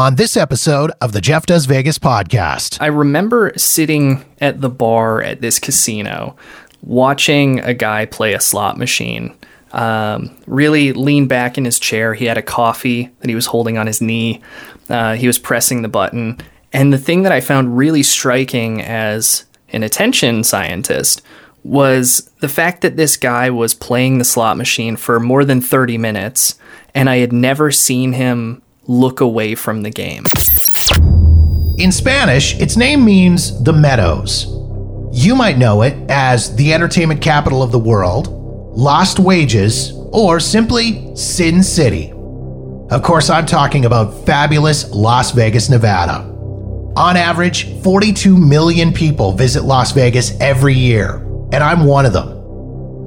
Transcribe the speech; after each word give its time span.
on 0.00 0.14
this 0.14 0.34
episode 0.34 0.90
of 1.02 1.12
the 1.12 1.20
Jeff 1.20 1.44
Does 1.44 1.66
Vegas 1.66 1.98
podcast. 1.98 2.80
I 2.80 2.86
remember 2.86 3.52
sitting 3.58 4.24
at 4.40 4.62
the 4.62 4.70
bar 4.70 5.20
at 5.20 5.42
this 5.42 5.58
casino 5.58 6.36
watching 6.80 7.60
a 7.60 7.74
guy 7.74 8.06
play 8.06 8.32
a 8.32 8.40
slot 8.40 8.78
machine. 8.78 9.36
Um, 9.72 10.34
really 10.46 10.94
leaned 10.94 11.28
back 11.28 11.58
in 11.58 11.66
his 11.66 11.78
chair. 11.78 12.14
He 12.14 12.24
had 12.24 12.38
a 12.38 12.42
coffee 12.42 13.10
that 13.20 13.28
he 13.28 13.34
was 13.34 13.44
holding 13.44 13.76
on 13.76 13.86
his 13.86 14.00
knee. 14.00 14.40
Uh, 14.88 15.16
he 15.16 15.26
was 15.26 15.38
pressing 15.38 15.82
the 15.82 15.88
button. 15.88 16.38
And 16.72 16.94
the 16.94 16.98
thing 16.98 17.22
that 17.24 17.32
I 17.32 17.42
found 17.42 17.76
really 17.76 18.02
striking 18.02 18.80
as 18.80 19.44
an 19.68 19.82
attention 19.82 20.44
scientist 20.44 21.20
was 21.62 22.30
the 22.40 22.48
fact 22.48 22.80
that 22.80 22.96
this 22.96 23.18
guy 23.18 23.50
was 23.50 23.74
playing 23.74 24.16
the 24.16 24.24
slot 24.24 24.56
machine 24.56 24.96
for 24.96 25.20
more 25.20 25.44
than 25.44 25.60
30 25.60 25.98
minutes 25.98 26.58
and 26.94 27.10
I 27.10 27.18
had 27.18 27.34
never 27.34 27.70
seen 27.70 28.14
him 28.14 28.62
look 28.90 29.20
away 29.20 29.54
from 29.54 29.82
the 29.82 29.90
game. 29.90 30.24
In 31.78 31.92
Spanish, 31.92 32.58
its 32.60 32.76
name 32.76 33.04
means 33.04 33.62
the 33.62 33.72
Meadows. 33.72 34.46
You 35.12 35.36
might 35.36 35.58
know 35.58 35.82
it 35.82 35.94
as 36.10 36.54
the 36.56 36.74
entertainment 36.74 37.22
capital 37.22 37.62
of 37.62 37.70
the 37.70 37.78
world, 37.78 38.28
Lost 38.76 39.18
Wages, 39.18 39.92
or 40.12 40.40
simply 40.40 41.14
Sin 41.14 41.62
City. 41.62 42.12
Of 42.90 43.02
course, 43.02 43.30
I'm 43.30 43.46
talking 43.46 43.84
about 43.84 44.26
fabulous 44.26 44.90
Las 44.90 45.30
Vegas, 45.30 45.70
Nevada. 45.70 46.26
On 46.96 47.16
average, 47.16 47.80
42 47.82 48.36
million 48.36 48.92
people 48.92 49.32
visit 49.32 49.62
Las 49.62 49.92
Vegas 49.92 50.38
every 50.40 50.74
year, 50.74 51.16
and 51.52 51.62
I'm 51.62 51.84
one 51.84 52.06
of 52.06 52.12
them. 52.12 52.40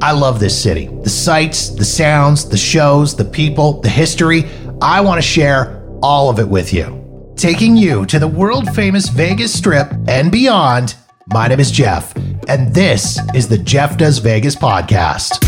I 0.01 0.11
love 0.11 0.39
this 0.39 0.61
city. 0.61 0.87
The 0.87 1.09
sights, 1.09 1.69
the 1.69 1.85
sounds, 1.85 2.49
the 2.49 2.57
shows, 2.57 3.15
the 3.15 3.23
people, 3.23 3.79
the 3.79 3.89
history. 3.89 4.43
I 4.83 4.99
want 4.99 5.17
to 5.17 5.25
share 5.25 5.81
all 6.01 6.29
of 6.29 6.39
it 6.39 6.47
with 6.49 6.73
you. 6.73 7.33
Taking 7.37 7.77
you 7.77 8.05
to 8.07 8.19
the 8.19 8.27
world 8.27 8.67
famous 8.75 9.07
Vegas 9.07 9.57
Strip 9.57 9.89
and 10.09 10.29
beyond. 10.29 10.95
My 11.27 11.47
name 11.47 11.61
is 11.61 11.71
Jeff, 11.71 12.13
and 12.49 12.75
this 12.75 13.17
is 13.33 13.47
the 13.47 13.57
Jeff 13.57 13.97
Does 13.97 14.17
Vegas 14.17 14.57
podcast. 14.57 15.39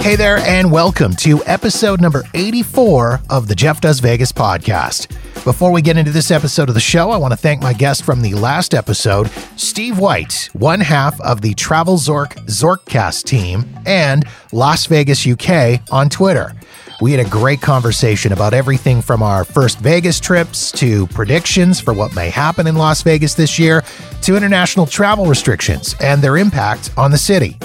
Hey 0.00 0.16
there, 0.16 0.38
and 0.38 0.72
welcome 0.72 1.14
to 1.16 1.44
episode 1.44 2.00
number 2.00 2.24
84 2.32 3.20
of 3.28 3.46
the 3.46 3.54
Jeff 3.54 3.82
Does 3.82 4.00
Vegas 4.00 4.32
podcast. 4.32 5.14
Before 5.48 5.72
we 5.72 5.80
get 5.80 5.96
into 5.96 6.10
this 6.10 6.30
episode 6.30 6.68
of 6.68 6.74
the 6.74 6.80
show, 6.80 7.10
I 7.10 7.16
want 7.16 7.32
to 7.32 7.36
thank 7.38 7.62
my 7.62 7.72
guest 7.72 8.04
from 8.04 8.20
the 8.20 8.34
last 8.34 8.74
episode, 8.74 9.30
Steve 9.56 9.98
White, 9.98 10.50
one 10.52 10.78
half 10.78 11.18
of 11.22 11.40
the 11.40 11.54
Travel 11.54 11.96
Zork 11.96 12.34
Zorkcast 12.44 13.24
team 13.24 13.64
and 13.86 14.26
Las 14.52 14.84
Vegas 14.84 15.26
UK 15.26 15.80
on 15.90 16.10
Twitter. 16.10 16.52
We 17.00 17.12
had 17.12 17.26
a 17.26 17.30
great 17.30 17.62
conversation 17.62 18.32
about 18.32 18.52
everything 18.52 19.00
from 19.00 19.22
our 19.22 19.42
first 19.42 19.78
Vegas 19.78 20.20
trips 20.20 20.70
to 20.72 21.06
predictions 21.06 21.80
for 21.80 21.94
what 21.94 22.14
may 22.14 22.28
happen 22.28 22.66
in 22.66 22.74
Las 22.74 23.00
Vegas 23.00 23.32
this 23.32 23.58
year 23.58 23.82
to 24.24 24.36
international 24.36 24.84
travel 24.84 25.24
restrictions 25.24 25.94
and 26.02 26.20
their 26.20 26.36
impact 26.36 26.92
on 26.98 27.10
the 27.10 27.16
city. 27.16 27.56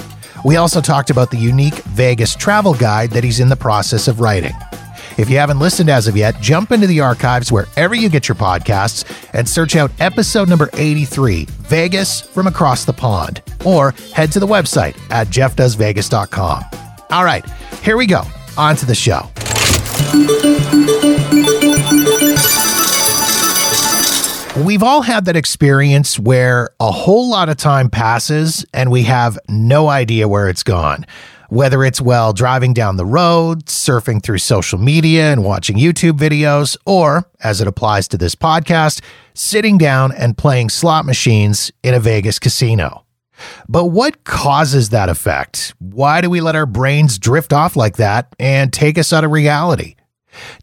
We 0.42 0.56
also 0.56 0.80
talked 0.80 1.10
about 1.10 1.30
the 1.30 1.36
unique 1.36 1.82
Vegas 1.92 2.34
travel 2.34 2.72
guide 2.72 3.10
that 3.10 3.24
he's 3.24 3.40
in 3.40 3.50
the 3.50 3.56
process 3.56 4.08
of 4.08 4.20
writing. 4.20 4.54
If 5.16 5.30
you 5.30 5.38
haven't 5.38 5.60
listened 5.60 5.88
as 5.88 6.08
of 6.08 6.16
yet, 6.16 6.40
jump 6.40 6.72
into 6.72 6.86
the 6.86 7.00
archives 7.00 7.52
wherever 7.52 7.94
you 7.94 8.08
get 8.08 8.26
your 8.28 8.34
podcasts 8.34 9.04
and 9.32 9.48
search 9.48 9.76
out 9.76 9.92
episode 10.00 10.48
number 10.48 10.68
83, 10.74 11.44
Vegas 11.44 12.20
from 12.20 12.48
Across 12.48 12.84
the 12.84 12.92
Pond, 12.92 13.40
or 13.64 13.92
head 14.12 14.32
to 14.32 14.40
the 14.40 14.46
website 14.46 14.98
at 15.10 15.28
jeffdoesvegas.com. 15.28 16.64
All 17.10 17.24
right, 17.24 17.48
here 17.82 17.96
we 17.96 18.06
go. 18.06 18.22
On 18.58 18.74
to 18.76 18.86
the 18.86 18.94
show. 18.94 19.30
We've 24.64 24.84
all 24.84 25.02
had 25.02 25.24
that 25.24 25.36
experience 25.36 26.18
where 26.18 26.70
a 26.78 26.90
whole 26.90 27.28
lot 27.28 27.48
of 27.48 27.56
time 27.56 27.90
passes 27.90 28.64
and 28.72 28.90
we 28.90 29.02
have 29.02 29.36
no 29.48 29.88
idea 29.88 30.28
where 30.28 30.48
it's 30.48 30.62
gone. 30.62 31.06
Whether 31.54 31.84
it's 31.84 32.00
while 32.00 32.32
driving 32.32 32.74
down 32.74 32.96
the 32.96 33.06
road, 33.06 33.66
surfing 33.66 34.20
through 34.20 34.38
social 34.38 34.76
media 34.76 35.30
and 35.30 35.44
watching 35.44 35.76
YouTube 35.76 36.18
videos, 36.18 36.76
or, 36.84 37.30
as 37.44 37.60
it 37.60 37.68
applies 37.68 38.08
to 38.08 38.18
this 38.18 38.34
podcast, 38.34 39.00
sitting 39.34 39.78
down 39.78 40.10
and 40.10 40.36
playing 40.36 40.70
slot 40.70 41.06
machines 41.06 41.70
in 41.84 41.94
a 41.94 42.00
Vegas 42.00 42.40
casino. 42.40 43.04
But 43.68 43.84
what 43.84 44.24
causes 44.24 44.88
that 44.88 45.08
effect? 45.08 45.74
Why 45.78 46.20
do 46.20 46.28
we 46.28 46.40
let 46.40 46.56
our 46.56 46.66
brains 46.66 47.20
drift 47.20 47.52
off 47.52 47.76
like 47.76 47.98
that 47.98 48.34
and 48.40 48.72
take 48.72 48.98
us 48.98 49.12
out 49.12 49.22
of 49.22 49.30
reality? 49.30 49.94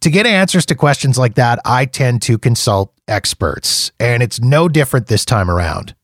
To 0.01 0.09
get 0.09 0.25
answers 0.25 0.65
to 0.65 0.75
questions 0.75 1.17
like 1.17 1.35
that, 1.35 1.59
I 1.63 1.85
tend 1.85 2.21
to 2.23 2.37
consult 2.37 2.93
experts, 3.07 3.93
and 3.97 4.21
it's 4.21 4.41
no 4.41 4.67
different 4.67 5.07
this 5.07 5.23
time 5.23 5.49
around. 5.49 5.95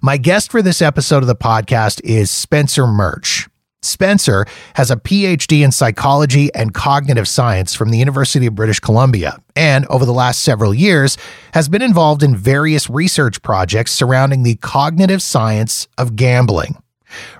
My 0.00 0.18
guest 0.18 0.52
for 0.52 0.62
this 0.62 0.80
episode 0.80 1.24
of 1.24 1.26
the 1.26 1.34
podcast 1.34 2.00
is 2.04 2.30
Spencer 2.30 2.86
Murch. 2.86 3.49
Spencer 3.82 4.44
has 4.74 4.90
a 4.90 4.96
PhD 4.96 5.64
in 5.64 5.72
psychology 5.72 6.52
and 6.54 6.74
cognitive 6.74 7.26
science 7.26 7.74
from 7.74 7.90
the 7.90 7.98
University 7.98 8.46
of 8.46 8.54
British 8.54 8.78
Columbia, 8.78 9.38
and 9.56 9.86
over 9.86 10.04
the 10.04 10.12
last 10.12 10.42
several 10.42 10.74
years 10.74 11.16
has 11.54 11.68
been 11.68 11.82
involved 11.82 12.22
in 12.22 12.36
various 12.36 12.90
research 12.90 13.40
projects 13.42 13.92
surrounding 13.92 14.42
the 14.42 14.56
cognitive 14.56 15.22
science 15.22 15.88
of 15.96 16.14
gambling. 16.14 16.76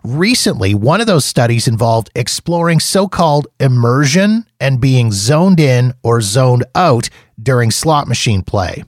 Recently, 0.03 0.75
one 0.75 1.01
of 1.01 1.07
those 1.07 1.25
studies 1.25 1.69
involved 1.69 2.11
exploring 2.15 2.81
so 2.81 3.07
called 3.07 3.47
immersion 3.61 4.47
and 4.59 4.81
being 4.81 5.13
zoned 5.13 5.61
in 5.61 5.93
or 6.03 6.21
zoned 6.21 6.65
out 6.75 7.09
during 7.41 7.71
slot 7.71 8.09
machine 8.09 8.43
play. 8.43 8.83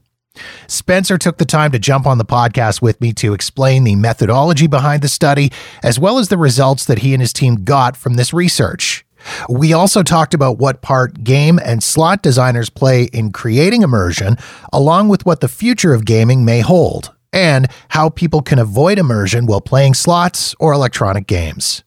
Spencer 0.67 1.19
took 1.19 1.39
the 1.39 1.45
time 1.45 1.73
to 1.73 1.79
jump 1.79 2.07
on 2.07 2.19
the 2.19 2.25
podcast 2.25 2.81
with 2.81 3.01
me 3.01 3.13
to 3.15 3.35
explain 3.35 3.85
the 3.85 3.97
methodology 3.97 4.67
behind 4.67 5.03
the 5.03 5.09
study, 5.09 5.53
as 5.83 5.99
well 5.99 6.19
as 6.19 6.29
the 6.29 6.39
results 6.39 6.85
that 6.87 7.01
he 7.01 7.13
and 7.15 7.21
his 7.21 7.33
team 7.33 7.65
got 7.65 7.97
from 7.97 8.15
this 8.15 8.33
research. 8.33 9.05
We 9.49 9.73
also 9.73 10.03
talked 10.03 10.35
about 10.35 10.59
what 10.59 10.83
part 10.83 11.23
game 11.23 11.61
and 11.65 11.83
slot 11.83 12.23
designers 12.23 12.71
play 12.71 13.05
in 13.05 13.33
creating 13.33 13.83
immersion, 13.83 14.37
along 14.73 15.09
with 15.09 15.25
what 15.25 15.41
the 15.41 15.49
future 15.49 15.95
of 15.95 16.05
gaming 16.05 16.45
may 16.45 16.61
hold 16.61 17.15
and 17.33 17.69
how 17.91 18.09
people 18.09 18.43
can 18.43 18.59
avoid 18.59 18.99
immersion 18.99 19.47
while 19.47 19.61
playing 19.61 19.95
slots 19.95 20.55
or 20.59 20.73
electronic 20.73 21.27
games. 21.27 21.83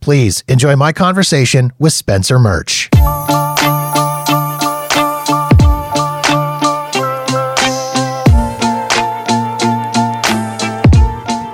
Please 0.00 0.44
enjoy 0.48 0.76
my 0.76 0.92
conversation 0.92 1.72
with 1.78 1.92
Spencer 1.92 2.38
Murch. 2.38 2.90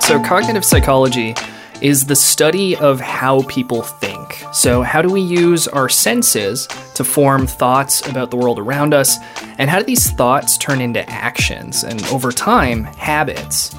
So, 0.09 0.19
cognitive 0.25 0.65
psychology 0.65 1.35
is 1.83 2.07
the 2.07 2.17
study 2.17 2.75
of 2.75 2.99
how 2.99 3.43
people 3.43 3.83
think. 3.83 4.43
So, 4.55 4.81
how 4.81 5.03
do 5.03 5.11
we 5.11 5.21
use 5.21 5.69
our 5.69 5.91
senses 5.91 6.67
to 6.95 7.05
form 7.05 7.47
thoughts 7.47 8.09
about 8.09 8.31
the 8.31 8.39
world 8.39 8.59
around 8.59 8.95
us? 8.95 9.19
And 9.59 9.69
how 9.69 9.81
do 9.81 9.85
these 9.85 10.11
thoughts 10.13 10.57
turn 10.57 10.81
into 10.81 11.07
actions 11.11 11.85
and 11.85 12.03
over 12.07 12.33
time, 12.33 12.85
habits? 12.85 13.77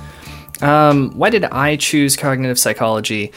Um, 0.62 1.18
why 1.18 1.32
did 1.32 1.46
I 1.46 1.78
choose 1.78 2.16
cognitive 2.16 2.60
psychology? 2.60 3.32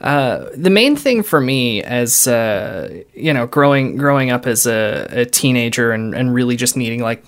Uh, 0.00 0.46
the 0.56 0.68
main 0.68 0.96
thing 0.96 1.22
for 1.22 1.40
me, 1.40 1.80
as 1.84 2.26
uh, 2.26 3.04
you 3.14 3.32
know, 3.32 3.46
growing 3.46 3.96
growing 3.96 4.32
up 4.32 4.48
as 4.48 4.66
a, 4.66 5.06
a 5.10 5.26
teenager 5.26 5.92
and, 5.92 6.12
and 6.12 6.34
really 6.34 6.56
just 6.56 6.76
needing 6.76 7.02
like 7.02 7.24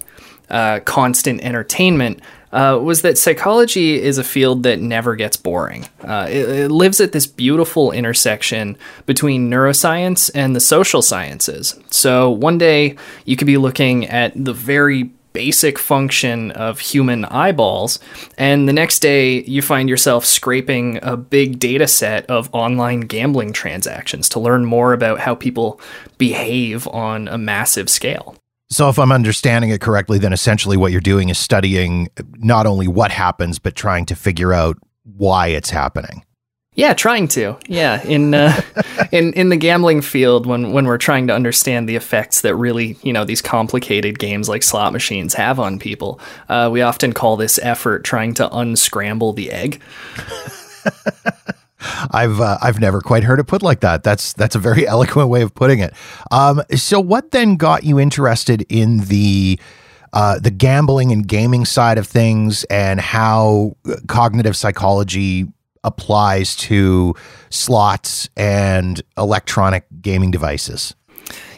uh, 0.50 0.80
constant 0.80 1.40
entertainment, 1.42 2.20
uh, 2.54 2.78
was 2.80 3.02
that 3.02 3.18
psychology 3.18 4.00
is 4.00 4.16
a 4.16 4.24
field 4.24 4.62
that 4.62 4.80
never 4.80 5.16
gets 5.16 5.36
boring. 5.36 5.84
Uh, 6.02 6.28
it, 6.30 6.48
it, 6.48 6.70
lives 6.70 7.00
at 7.00 7.10
this 7.10 7.26
beautiful 7.26 7.90
intersection 7.90 8.78
between 9.06 9.50
neuroscience 9.50 10.30
and 10.36 10.54
the 10.54 10.60
social 10.60 11.02
sciences. 11.02 11.78
So 11.90 12.30
one 12.30 12.56
day 12.56 12.96
you 13.24 13.36
could 13.36 13.48
be 13.48 13.56
looking 13.56 14.06
at 14.06 14.32
the 14.36 14.52
very 14.52 15.10
basic 15.32 15.80
function 15.80 16.52
of 16.52 16.78
human 16.78 17.24
eyeballs, 17.24 17.98
and 18.38 18.68
the 18.68 18.72
next 18.72 19.00
day 19.00 19.42
you 19.42 19.60
find 19.60 19.88
yourself 19.88 20.24
scraping 20.24 21.00
a 21.02 21.16
big 21.16 21.58
data 21.58 21.88
set 21.88 22.24
of 22.26 22.48
online 22.52 23.00
gambling 23.00 23.52
transactions 23.52 24.28
to 24.28 24.38
learn 24.38 24.64
more 24.64 24.92
about 24.92 25.18
how 25.18 25.34
people 25.34 25.80
behave 26.18 26.86
on 26.86 27.26
a 27.26 27.36
massive 27.36 27.90
scale. 27.90 28.36
So, 28.70 28.88
if 28.88 28.98
I'm 28.98 29.12
understanding 29.12 29.70
it 29.70 29.80
correctly, 29.80 30.18
then 30.18 30.32
essentially 30.32 30.76
what 30.76 30.90
you're 30.90 31.00
doing 31.00 31.28
is 31.28 31.38
studying 31.38 32.08
not 32.36 32.66
only 32.66 32.88
what 32.88 33.10
happens, 33.10 33.58
but 33.58 33.74
trying 33.74 34.06
to 34.06 34.16
figure 34.16 34.52
out 34.52 34.76
why 35.04 35.48
it's 35.48 35.70
happening. 35.70 36.24
Yeah, 36.76 36.92
trying 36.92 37.28
to. 37.28 37.56
Yeah, 37.68 38.02
in 38.04 38.34
uh, 38.34 38.60
in 39.12 39.32
in 39.34 39.48
the 39.48 39.56
gambling 39.56 40.02
field, 40.02 40.44
when 40.46 40.72
when 40.72 40.86
we're 40.86 40.98
trying 40.98 41.28
to 41.28 41.34
understand 41.34 41.88
the 41.88 41.94
effects 41.94 42.40
that 42.40 42.56
really 42.56 42.96
you 43.02 43.12
know 43.12 43.24
these 43.24 43.40
complicated 43.40 44.18
games 44.18 44.48
like 44.48 44.62
slot 44.64 44.92
machines 44.92 45.34
have 45.34 45.60
on 45.60 45.78
people, 45.78 46.18
uh, 46.48 46.68
we 46.72 46.82
often 46.82 47.12
call 47.12 47.36
this 47.36 47.60
effort 47.62 48.02
trying 48.02 48.34
to 48.34 48.48
unscramble 48.52 49.32
the 49.34 49.52
egg. 49.52 49.80
I've 52.10 52.40
uh, 52.40 52.58
I've 52.62 52.80
never 52.80 53.00
quite 53.00 53.24
heard 53.24 53.40
it 53.40 53.44
put 53.44 53.62
like 53.62 53.80
that. 53.80 54.02
That's 54.02 54.32
that's 54.32 54.54
a 54.54 54.58
very 54.58 54.86
eloquent 54.94 55.28
way 55.28 55.42
of 55.42 55.54
putting 55.54 55.80
it. 55.80 55.94
Um, 56.30 56.62
so, 56.74 57.00
what 57.00 57.30
then 57.30 57.56
got 57.56 57.84
you 57.84 57.98
interested 57.98 58.66
in 58.68 58.98
the 58.98 59.58
uh, 60.12 60.38
the 60.38 60.50
gambling 60.50 61.12
and 61.12 61.26
gaming 61.26 61.64
side 61.64 61.98
of 61.98 62.06
things, 62.06 62.64
and 62.64 63.00
how 63.00 63.76
cognitive 64.06 64.56
psychology 64.56 65.46
applies 65.82 66.56
to 66.56 67.14
slots 67.50 68.28
and 68.36 69.02
electronic 69.18 69.86
gaming 70.00 70.30
devices? 70.30 70.94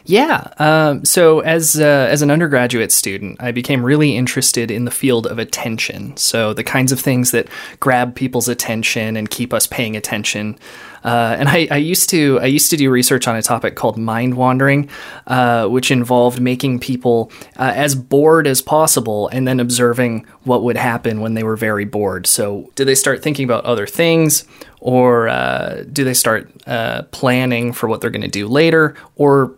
Yeah. 0.07 0.53
Um, 0.57 1.03
so 1.03 1.41
as 1.41 1.77
uh, 1.77 1.83
as 2.09 2.21
an 2.21 2.31
undergraduate 2.31 2.93
student, 2.93 3.43
I 3.43 3.51
became 3.51 3.83
really 3.83 4.15
interested 4.15 4.71
in 4.71 4.85
the 4.85 4.91
field 4.91 5.27
of 5.27 5.37
attention. 5.37 6.15
So 6.15 6.53
the 6.53 6.63
kinds 6.63 6.93
of 6.93 6.99
things 7.01 7.31
that 7.31 7.49
grab 7.81 8.15
people's 8.15 8.47
attention 8.47 9.17
and 9.17 9.29
keep 9.29 9.53
us 9.53 9.67
paying 9.67 9.97
attention. 9.97 10.57
Uh, 11.03 11.35
and 11.39 11.49
I, 11.49 11.67
I, 11.71 11.77
used 11.77 12.09
to 12.09 12.39
I 12.41 12.45
used 12.45 12.69
to 12.71 12.77
do 12.77 12.89
research 12.89 13.27
on 13.27 13.35
a 13.35 13.41
topic 13.41 13.75
called 13.75 13.97
mind 13.97 14.35
wandering, 14.35 14.89
uh, 15.27 15.67
which 15.67 15.91
involved 15.91 16.39
making 16.41 16.79
people 16.79 17.31
uh, 17.57 17.73
as 17.75 17.93
bored 17.93 18.47
as 18.47 18.61
possible 18.61 19.27
and 19.29 19.47
then 19.47 19.59
observing 19.59 20.25
what 20.43 20.63
would 20.63 20.77
happen 20.77 21.19
when 21.19 21.33
they 21.33 21.43
were 21.43 21.57
very 21.57 21.85
bored. 21.85 22.27
So, 22.27 22.71
do 22.75 22.83
they 22.83 22.95
start 22.95 23.21
thinking 23.21 23.45
about 23.45 23.63
other 23.65 23.85
things, 23.85 24.45
or 24.79 25.27
uh, 25.27 25.83
do 25.91 26.03
they 26.03 26.13
start 26.13 26.49
uh, 26.65 27.03
planning 27.11 27.73
for 27.73 27.87
what 27.87 28.01
they're 28.01 28.09
going 28.09 28.21
to 28.21 28.27
do 28.27 28.47
later, 28.47 28.95
or 29.15 29.55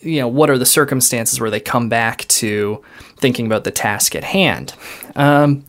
you 0.00 0.20
know, 0.20 0.28
what 0.28 0.50
are 0.50 0.58
the 0.58 0.66
circumstances 0.66 1.40
where 1.40 1.50
they 1.50 1.60
come 1.60 1.88
back 1.88 2.26
to 2.28 2.82
thinking 3.18 3.46
about 3.46 3.64
the 3.64 3.70
task 3.70 4.14
at 4.14 4.24
hand? 4.24 4.74
Um, 5.14 5.64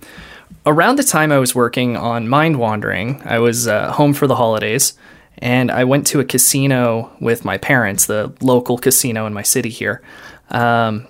around 0.65 0.97
the 0.97 1.03
time 1.03 1.31
I 1.31 1.39
was 1.39 1.53
working 1.53 1.97
on 1.97 2.27
Mind 2.27 2.57
Wandering, 2.57 3.21
I 3.25 3.39
was 3.39 3.67
uh, 3.67 3.91
home 3.91 4.13
for 4.13 4.27
the 4.27 4.35
holidays 4.35 4.93
and 5.39 5.69
I 5.69 5.83
went 5.83 6.07
to 6.07 6.19
a 6.19 6.25
casino 6.25 7.11
with 7.19 7.45
my 7.45 7.57
parents, 7.57 8.05
the 8.05 8.33
local 8.41 8.77
casino 8.77 9.25
in 9.27 9.33
my 9.33 9.43
city 9.43 9.69
here. 9.69 10.01
Um, 10.49 11.07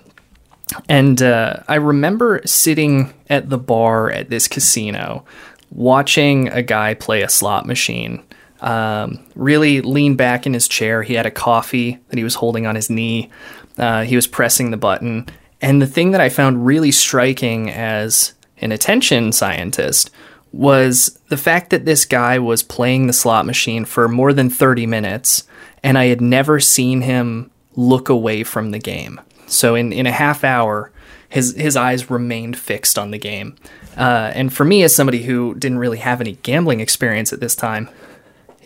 and 0.88 1.22
uh, 1.22 1.62
I 1.66 1.76
remember 1.76 2.42
sitting 2.44 3.14
at 3.30 3.48
the 3.48 3.58
bar 3.58 4.10
at 4.10 4.28
this 4.28 4.48
casino 4.48 5.24
watching 5.70 6.48
a 6.48 6.62
guy 6.62 6.94
play 6.94 7.22
a 7.22 7.28
slot 7.28 7.66
machine 7.66 8.22
um, 8.60 9.24
really 9.34 9.80
leaned 9.80 10.18
back 10.18 10.46
in 10.46 10.54
his 10.54 10.68
chair. 10.68 11.02
He 11.02 11.14
had 11.14 11.26
a 11.26 11.30
coffee 11.30 11.98
that 12.08 12.18
he 12.18 12.24
was 12.24 12.34
holding 12.34 12.66
on 12.66 12.74
his 12.74 12.90
knee. 12.90 13.30
Uh, 13.76 14.04
he 14.04 14.16
was 14.16 14.26
pressing 14.26 14.70
the 14.70 14.76
button. 14.76 15.26
And 15.60 15.82
the 15.82 15.86
thing 15.86 16.12
that 16.12 16.20
I 16.20 16.28
found 16.28 16.66
really 16.66 16.90
striking 16.90 17.70
as 17.70 18.34
an 18.60 18.72
attention 18.72 19.32
scientist 19.32 20.10
was 20.52 21.18
the 21.28 21.36
fact 21.36 21.70
that 21.70 21.84
this 21.84 22.04
guy 22.04 22.38
was 22.38 22.62
playing 22.62 23.06
the 23.06 23.12
slot 23.12 23.46
machine 23.46 23.84
for 23.84 24.08
more 24.08 24.32
than 24.32 24.48
30 24.48 24.86
minutes, 24.86 25.44
and 25.82 25.98
I 25.98 26.06
had 26.06 26.20
never 26.20 26.58
seen 26.58 27.02
him 27.02 27.50
look 27.76 28.08
away 28.08 28.44
from 28.44 28.70
the 28.70 28.78
game. 28.78 29.20
So 29.46 29.74
in, 29.74 29.92
in 29.92 30.06
a 30.06 30.12
half 30.12 30.44
hour, 30.44 30.90
his 31.28 31.54
his 31.56 31.76
eyes 31.76 32.10
remained 32.10 32.56
fixed 32.56 32.98
on 32.98 33.10
the 33.10 33.18
game. 33.18 33.56
Uh, 33.96 34.32
and 34.34 34.52
for 34.52 34.64
me, 34.64 34.82
as 34.82 34.94
somebody 34.94 35.24
who 35.24 35.54
didn't 35.54 35.78
really 35.78 35.98
have 35.98 36.20
any 36.20 36.32
gambling 36.42 36.80
experience 36.80 37.32
at 37.32 37.40
this 37.40 37.54
time, 37.54 37.88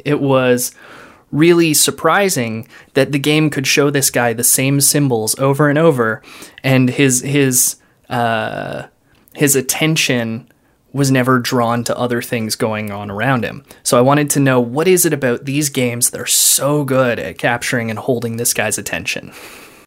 it 0.04 0.20
was 0.20 0.74
really 1.30 1.72
surprising 1.72 2.68
that 2.94 3.12
the 3.12 3.18
game 3.18 3.50
could 3.50 3.66
show 3.66 3.90
this 3.90 4.10
guy 4.10 4.32
the 4.32 4.44
same 4.44 4.80
symbols 4.80 5.38
over 5.38 5.68
and 5.68 5.78
over, 5.78 6.22
and 6.62 6.90
his 6.90 7.22
his 7.22 7.76
uh, 8.08 8.86
his 9.34 9.56
attention 9.56 10.48
was 10.92 11.10
never 11.10 11.38
drawn 11.38 11.84
to 11.84 11.96
other 11.96 12.20
things 12.20 12.54
going 12.54 12.90
on 12.90 13.10
around 13.10 13.44
him. 13.44 13.64
So 13.82 13.98
I 13.98 14.02
wanted 14.02 14.28
to 14.30 14.40
know 14.40 14.60
what 14.60 14.86
is 14.86 15.06
it 15.06 15.12
about 15.14 15.46
these 15.46 15.70
games 15.70 16.10
that 16.10 16.20
are 16.20 16.26
so 16.26 16.84
good 16.84 17.18
at 17.18 17.38
capturing 17.38 17.88
and 17.88 17.98
holding 17.98 18.36
this 18.36 18.52
guy's 18.52 18.76
attention. 18.76 19.32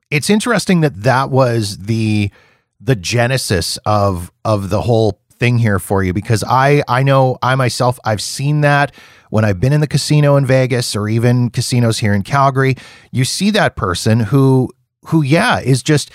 It's 0.09 0.29
interesting 0.29 0.81
that 0.81 1.03
that 1.03 1.29
was 1.29 1.77
the 1.77 2.31
the 2.79 2.95
genesis 2.95 3.77
of 3.85 4.31
of 4.44 4.69
the 4.69 4.81
whole 4.81 5.19
thing 5.39 5.57
here 5.57 5.79
for 5.79 6.03
you 6.03 6.13
because 6.13 6.43
I 6.47 6.83
I 6.87 7.03
know 7.03 7.37
I 7.41 7.55
myself 7.55 7.99
I've 8.05 8.21
seen 8.21 8.61
that 8.61 8.93
when 9.29 9.43
I've 9.43 9.59
been 9.59 9.73
in 9.73 9.81
the 9.81 9.87
casino 9.87 10.37
in 10.37 10.45
Vegas 10.45 10.95
or 10.95 11.09
even 11.09 11.49
casinos 11.49 11.99
here 11.99 12.13
in 12.13 12.23
Calgary, 12.23 12.75
you 13.11 13.25
see 13.25 13.51
that 13.51 13.75
person 13.75 14.21
who 14.21 14.69
who 15.07 15.21
yeah 15.21 15.59
is 15.59 15.83
just 15.83 16.11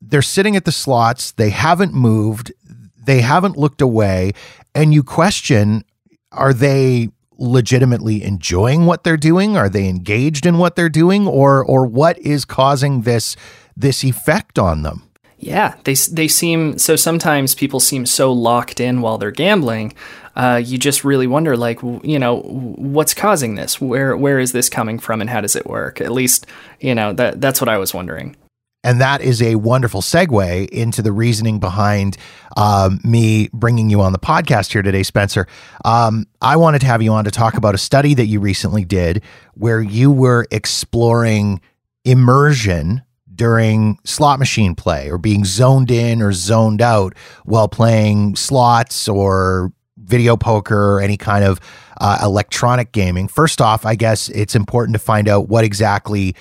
they're 0.00 0.22
sitting 0.22 0.56
at 0.56 0.64
the 0.64 0.72
slots, 0.72 1.32
they 1.32 1.50
haven't 1.50 1.94
moved, 1.94 2.52
they 2.96 3.20
haven't 3.20 3.56
looked 3.56 3.80
away, 3.80 4.32
and 4.74 4.92
you 4.92 5.02
question 5.02 5.84
are 6.32 6.52
they 6.52 7.10
legitimately 7.38 8.22
enjoying 8.22 8.86
what 8.86 9.04
they're 9.04 9.16
doing? 9.16 9.56
Are 9.56 9.68
they 9.68 9.88
engaged 9.88 10.46
in 10.46 10.58
what 10.58 10.76
they're 10.76 10.88
doing 10.88 11.26
or 11.26 11.64
or 11.64 11.86
what 11.86 12.18
is 12.18 12.44
causing 12.44 13.02
this 13.02 13.36
this 13.76 14.04
effect 14.04 14.58
on 14.58 14.82
them? 14.82 15.08
Yeah, 15.42 15.74
they 15.82 15.94
they 15.94 16.28
seem 16.28 16.78
so. 16.78 16.94
Sometimes 16.94 17.56
people 17.56 17.80
seem 17.80 18.06
so 18.06 18.32
locked 18.32 18.78
in 18.78 19.00
while 19.00 19.18
they're 19.18 19.32
gambling. 19.32 19.92
Uh, 20.36 20.62
you 20.64 20.78
just 20.78 21.02
really 21.02 21.26
wonder, 21.26 21.56
like, 21.56 21.82
you 21.82 22.20
know, 22.20 22.42
what's 22.42 23.12
causing 23.12 23.56
this? 23.56 23.80
Where 23.80 24.16
where 24.16 24.38
is 24.38 24.52
this 24.52 24.68
coming 24.68 25.00
from, 25.00 25.20
and 25.20 25.28
how 25.28 25.40
does 25.40 25.56
it 25.56 25.66
work? 25.66 26.00
At 26.00 26.12
least, 26.12 26.46
you 26.78 26.94
know, 26.94 27.12
that 27.14 27.40
that's 27.40 27.60
what 27.60 27.68
I 27.68 27.76
was 27.78 27.92
wondering. 27.92 28.36
And 28.84 29.00
that 29.00 29.20
is 29.20 29.42
a 29.42 29.56
wonderful 29.56 30.00
segue 30.00 30.68
into 30.68 31.02
the 31.02 31.12
reasoning 31.12 31.58
behind 31.58 32.16
um, 32.56 33.00
me 33.02 33.48
bringing 33.52 33.90
you 33.90 34.00
on 34.00 34.12
the 34.12 34.20
podcast 34.20 34.72
here 34.72 34.82
today, 34.82 35.02
Spencer. 35.02 35.48
Um, 35.84 36.28
I 36.40 36.54
wanted 36.54 36.82
to 36.82 36.86
have 36.86 37.02
you 37.02 37.12
on 37.12 37.24
to 37.24 37.32
talk 37.32 37.56
about 37.56 37.74
a 37.74 37.78
study 37.78 38.14
that 38.14 38.26
you 38.26 38.38
recently 38.38 38.84
did 38.84 39.22
where 39.54 39.80
you 39.80 40.12
were 40.12 40.46
exploring 40.52 41.60
immersion 42.04 43.02
during 43.42 43.98
slot 44.04 44.38
machine 44.38 44.72
play 44.72 45.10
or 45.10 45.18
being 45.18 45.44
zoned 45.44 45.90
in 45.90 46.22
or 46.22 46.32
zoned 46.32 46.80
out 46.80 47.12
while 47.44 47.66
playing 47.66 48.36
slots 48.36 49.08
or 49.08 49.72
video 49.96 50.36
poker 50.36 50.92
or 50.92 51.00
any 51.00 51.16
kind 51.16 51.42
of 51.42 51.58
uh, 52.00 52.18
electronic 52.22 52.92
gaming. 52.92 53.26
First 53.26 53.60
off, 53.60 53.84
I 53.84 53.96
guess 53.96 54.28
it's 54.28 54.54
important 54.54 54.94
to 54.94 55.00
find 55.00 55.28
out 55.28 55.48
what 55.48 55.64
exactly 55.64 56.36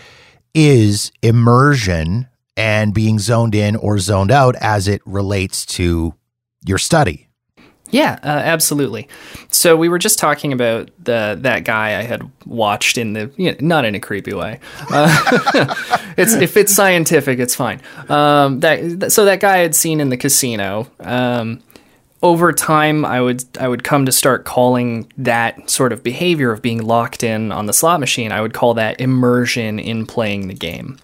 is 0.54 1.12
immersion 1.24 2.28
and 2.56 2.94
being 2.94 3.18
zoned 3.18 3.56
in 3.56 3.76
or 3.78 3.98
zoned 3.98 4.30
out 4.30 4.56
as 4.58 4.88
it 4.88 5.02
relates 5.04 5.66
to 5.78 6.14
your 6.68 6.78
study. 6.78 7.31
Yeah, 7.92 8.18
uh, 8.24 8.28
absolutely. 8.28 9.08
So 9.52 9.76
we 9.76 9.90
were 9.90 10.00
just 10.00 10.18
talking 10.18 10.54
about 10.54 10.90
the 11.04 11.38
that 11.42 11.66
guy 11.66 12.00
I 12.00 12.04
had 12.04 12.30
watched 12.46 12.98
in 12.98 13.14
the 13.14 13.32
you 13.38 13.52
know, 13.52 13.58
not 13.60 13.86
in 13.86 13.96
a 13.96 14.00
creepy 14.00 14.34
way. 14.34 14.60
Uh, 14.90 15.76
it's 16.18 16.34
if 16.34 16.58
it's 16.58 16.74
scientific, 16.74 17.40
it's 17.40 17.56
fine. 17.56 17.82
Um, 18.10 18.62
that 18.62 19.12
so 19.12 19.26
that 19.26 19.40
guy 19.42 19.56
I 19.56 19.60
had 19.60 19.76
seen 19.76 20.00
in 20.00 20.10
the 20.10 20.18
casino. 20.18 20.88
Um, 21.00 21.62
over 22.24 22.54
time, 22.54 23.04
I 23.04 23.20
would 23.20 23.44
I 23.60 23.68
would 23.68 23.84
come 23.84 24.06
to 24.06 24.12
start 24.12 24.46
calling 24.46 25.12
that 25.18 25.70
sort 25.70 25.92
of 25.92 26.04
behavior 26.04 26.52
of 26.52 26.62
being 26.62 26.84
locked 26.84 27.24
in 27.24 27.52
on 27.52 27.66
the 27.66 27.74
slot 27.74 28.00
machine. 28.00 28.32
I 28.32 28.42
would 28.42 28.54
call 28.54 28.76
that 28.76 29.02
immersion 29.02 29.80
in 29.80 30.06
playing 30.06 30.48
the 30.48 30.54
game. 30.54 30.98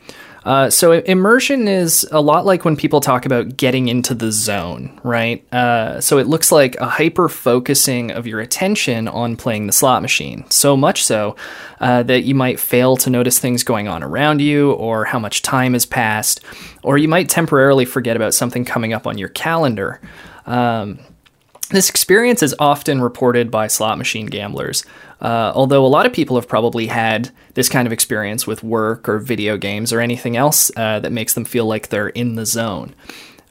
Uh, 0.47 0.69
so 0.69 0.93
immersion 0.93 1.67
is 1.67 2.07
a 2.13 2.21
lot 2.21 2.45
like 2.45 2.63
when 2.63 2.77
people 2.77 3.01
talk 3.01 3.25
about 3.25 3.57
getting 3.57 3.89
into 3.89 4.15
the 4.15 4.31
zone, 4.31 4.97
right? 5.03 5.45
Uh, 5.53 5.99
so 5.99 6.19
it 6.19 6.27
looks 6.27 6.53
like 6.53 6.77
a 6.77 6.85
hyper 6.85 7.27
focusing 7.27 8.11
of 8.11 8.25
your 8.25 8.39
attention 8.39 9.09
on 9.09 9.35
playing 9.35 9.67
the 9.67 9.73
slot 9.73 10.01
machine. 10.01 10.49
So 10.49 10.77
much 10.77 11.03
so 11.03 11.35
uh, 11.81 12.03
that 12.03 12.23
you 12.23 12.33
might 12.33 12.61
fail 12.61 12.95
to 12.95 13.09
notice 13.09 13.39
things 13.39 13.61
going 13.63 13.89
on 13.89 14.03
around 14.03 14.39
you, 14.39 14.71
or 14.71 15.03
how 15.03 15.19
much 15.19 15.41
time 15.41 15.73
has 15.73 15.85
passed, 15.85 16.39
or 16.81 16.97
you 16.97 17.09
might 17.09 17.27
temporarily 17.27 17.83
forget 17.83 18.15
about 18.15 18.33
something 18.33 18.63
coming 18.63 18.93
up 18.93 19.05
on 19.05 19.17
your 19.17 19.29
calendar. 19.29 19.99
Um, 20.45 20.99
this 21.69 21.89
experience 21.89 22.41
is 22.41 22.55
often 22.59 23.01
reported 23.01 23.51
by 23.51 23.67
slot 23.67 23.97
machine 23.97 24.27
gamblers, 24.27 24.85
uh, 25.21 25.51
although 25.53 25.85
a 25.85 25.87
lot 25.87 26.05
of 26.05 26.13
people 26.13 26.37
have 26.37 26.47
probably 26.47 26.87
had 26.87 27.29
this 27.55 27.67
kind 27.67 27.85
of 27.85 27.91
experience 27.91 28.47
with 28.47 28.63
work 28.63 29.09
or 29.09 29.19
video 29.19 29.57
games 29.57 29.91
or 29.91 29.99
anything 29.99 30.37
else 30.37 30.71
uh, 30.77 30.99
that 30.99 31.11
makes 31.11 31.33
them 31.33 31.45
feel 31.45 31.65
like 31.65 31.89
they're 31.89 32.09
in 32.09 32.35
the 32.35 32.45
zone. 32.45 32.95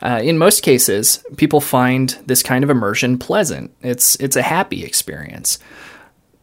Uh, 0.01 0.21
in 0.23 0.39
most 0.39 0.63
cases, 0.63 1.25
people 1.37 1.61
find 1.61 2.19
this 2.27 2.43
kind 2.43 2.63
of 2.63 2.71
immersion 2.71 3.19
pleasant. 3.19 3.75
It's 3.83 4.17
it's 4.17 4.37
a 4.37 4.43
happy 4.43 4.85
experience. 4.85 5.59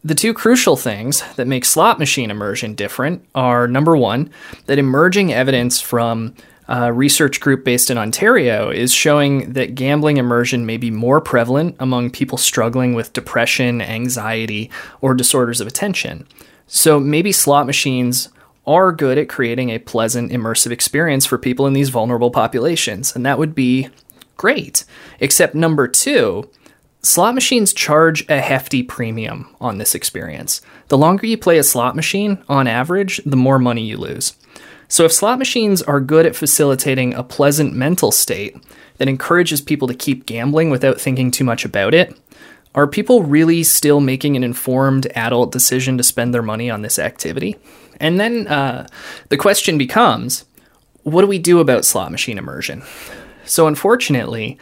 The 0.04 0.16
two 0.16 0.34
crucial 0.34 0.76
things 0.76 1.24
that 1.36 1.48
make 1.48 1.64
slot 1.64 1.98
machine 1.98 2.30
immersion 2.30 2.76
different 2.76 3.26
are 3.34 3.68
number 3.68 3.96
one, 3.96 4.30
that 4.66 4.80
emerging 4.80 5.32
evidence 5.32 5.80
from 5.80 6.36
a 6.68 6.94
research 6.94 7.40
group 7.40 7.64
based 7.64 7.90
in 7.90 7.98
Ontario 7.98 8.70
is 8.70 8.94
showing 8.94 9.54
that 9.54 9.76
gambling 9.76 10.18
immersion 10.18 10.66
may 10.66 10.78
be 10.78 10.92
more 10.92 11.20
prevalent 11.20 11.76
among 11.80 12.10
people 12.10 12.38
struggling 12.38 12.94
with 12.94 13.14
depression, 13.14 13.82
anxiety, 13.82 14.70
or 15.02 15.14
disorders 15.14 15.60
of 15.60 15.68
attention. 15.68 16.28
So 16.68 17.00
maybe 17.00 17.32
slot 17.32 17.66
machines 17.66 18.30
are 18.66 18.92
good 18.94 19.18
at 19.18 19.28
creating 19.28 19.70
a 19.70 19.80
pleasant, 19.80 20.32
immersive 20.32 20.72
experience 20.72 21.26
for 21.26 21.38
people 21.38 21.68
in 21.68 21.74
these 21.74 21.90
vulnerable 21.90 22.32
populations, 22.32 23.16
and 23.16 23.26
that 23.26 23.38
would 23.38 23.54
be 23.54 23.90
great. 24.38 24.86
Except 25.20 25.54
number 25.54 25.88
two, 25.88 26.50
slot 27.02 27.36
machines 27.36 27.74
charge 27.74 28.28
a 28.30 28.40
hefty 28.40 28.82
premium 28.82 29.54
on 29.60 29.78
this 29.78 29.94
experience. 29.94 30.62
The 30.94 30.98
longer 31.00 31.26
you 31.26 31.40
play 31.40 31.58
a 31.58 31.64
slot 31.64 31.96
machine, 31.96 32.38
on 32.48 32.68
average, 32.68 33.20
the 33.26 33.36
more 33.36 33.58
money 33.58 33.84
you 33.84 33.98
lose. 33.98 34.36
So, 34.88 35.06
if 35.06 35.12
slot 35.12 35.40
machines 35.40 35.82
are 35.82 36.00
good 36.00 36.28
at 36.28 36.36
facilitating 36.36 37.16
a 37.16 37.24
pleasant 37.24 37.74
mental 37.74 38.12
state 38.12 38.56
that 39.00 39.08
encourages 39.08 39.60
people 39.60 39.88
to 39.88 39.96
keep 39.96 40.28
gambling 40.28 40.70
without 40.70 41.02
thinking 41.02 41.32
too 41.32 41.44
much 41.44 41.66
about 41.66 41.96
it, 41.96 42.16
are 42.76 42.86
people 42.86 43.24
really 43.24 43.64
still 43.64 44.02
making 44.02 44.36
an 44.36 44.44
informed 44.44 45.08
adult 45.16 45.52
decision 45.52 45.98
to 45.98 46.04
spend 46.04 46.32
their 46.32 46.44
money 46.44 46.70
on 46.70 46.84
this 46.84 47.00
activity? 47.00 47.56
And 48.00 48.20
then 48.20 48.46
uh, 48.48 48.86
the 49.30 49.38
question 49.38 49.80
becomes 49.80 50.46
what 51.02 51.22
do 51.22 51.28
we 51.28 51.40
do 51.40 51.60
about 51.60 51.86
slot 51.86 52.12
machine 52.12 52.38
immersion? 52.38 52.84
So, 53.46 53.66
unfortunately, 53.66 54.60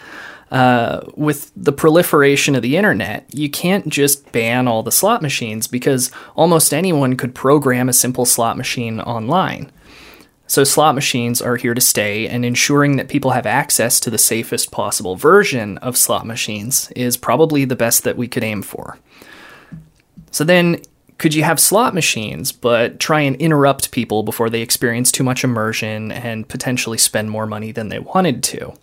uh, 0.52 1.02
with 1.16 1.52
the 1.56 1.72
proliferation 1.72 2.56
of 2.56 2.62
the 2.62 2.76
internet, 2.76 3.26
you 3.34 3.50
can't 3.50 3.88
just 3.88 4.32
ban 4.34 4.68
all 4.68 4.84
the 4.84 4.92
slot 4.92 5.22
machines 5.22 5.66
because 5.66 6.12
almost 6.36 6.74
anyone 6.74 7.16
could 7.16 7.34
program 7.34 7.88
a 7.88 7.94
simple 7.94 8.26
slot 8.26 8.58
machine 8.58 9.00
online. 9.00 9.72
So, 10.48 10.66
slot 10.66 10.96
machines 10.96 11.42
are 11.42 11.56
here 11.56 11.74
to 11.74 11.80
stay, 11.80 12.28
and 12.28 12.44
ensuring 12.44 12.98
that 12.98 13.08
people 13.08 13.32
have 13.32 13.46
access 13.46 14.02
to 14.02 14.10
the 14.10 14.18
safest 14.18 14.70
possible 14.70 15.16
version 15.16 15.78
of 15.78 15.96
slot 15.96 16.28
machines 16.28 16.92
is 16.94 17.16
probably 17.16 17.64
the 17.64 17.78
best 17.78 18.04
that 18.04 18.18
we 18.18 18.28
could 18.28 18.44
aim 18.44 18.62
for. 18.62 18.98
So, 20.32 20.44
then 20.44 20.82
could 21.18 21.34
you 21.34 21.44
have 21.44 21.62
slot 21.62 21.94
machines, 21.94 22.52
but 22.52 23.00
try 23.00 23.22
and 23.22 23.38
interrupt 23.38 23.92
people 23.92 24.24
before 24.24 24.50
they 24.50 24.62
experience 24.62 25.10
too 25.10 25.24
much 25.24 25.46
immersion 25.46 26.12
and 26.12 26.50
potentially 26.50 26.98
spend 26.98 27.32
more 27.32 27.46
money 27.46 27.72
than 27.72 27.88
they 27.88 28.00
wanted 28.00 28.44
to? 28.44 28.74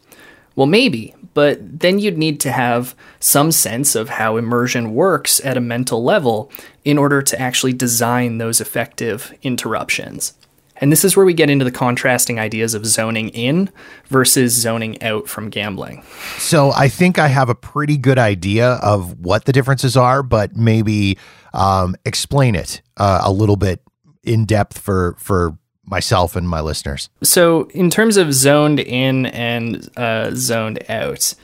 Well, 0.56 0.66
maybe, 0.66 1.14
but 1.38 1.78
then 1.78 2.00
you'd 2.00 2.18
need 2.18 2.40
to 2.40 2.50
have 2.50 2.96
some 3.20 3.52
sense 3.52 3.94
of 3.94 4.08
how 4.08 4.36
immersion 4.36 4.92
works 4.92 5.40
at 5.44 5.56
a 5.56 5.60
mental 5.60 6.02
level 6.02 6.50
in 6.84 6.98
order 6.98 7.22
to 7.22 7.40
actually 7.40 7.72
design 7.72 8.38
those 8.38 8.60
effective 8.60 9.32
interruptions. 9.42 10.34
And 10.78 10.90
this 10.90 11.04
is 11.04 11.16
where 11.16 11.24
we 11.24 11.34
get 11.34 11.48
into 11.48 11.64
the 11.64 11.70
contrasting 11.70 12.40
ideas 12.40 12.74
of 12.74 12.84
zoning 12.84 13.28
in 13.28 13.70
versus 14.08 14.52
zoning 14.52 15.00
out 15.00 15.28
from 15.28 15.48
gambling. 15.48 16.02
So 16.38 16.72
I 16.72 16.88
think 16.88 17.20
I 17.20 17.28
have 17.28 17.48
a 17.48 17.54
pretty 17.54 17.98
good 17.98 18.18
idea 18.18 18.70
of 18.82 19.20
what 19.20 19.44
the 19.44 19.52
differences 19.52 19.96
are, 19.96 20.24
but 20.24 20.56
maybe 20.56 21.18
um, 21.54 21.94
explain 22.04 22.56
it 22.56 22.82
uh, 22.96 23.20
a 23.22 23.30
little 23.30 23.54
bit 23.54 23.80
in 24.24 24.44
depth 24.44 24.76
for 24.76 25.14
for 25.18 25.56
myself 25.90 26.36
and 26.36 26.48
my 26.48 26.60
listeners. 26.60 27.08
So 27.22 27.64
in 27.74 27.90
terms 27.90 28.16
of 28.16 28.32
zoned 28.32 28.80
in 28.80 29.26
and 29.26 29.88
uh, 29.96 30.30
zoned 30.34 30.82
out, 30.88 31.34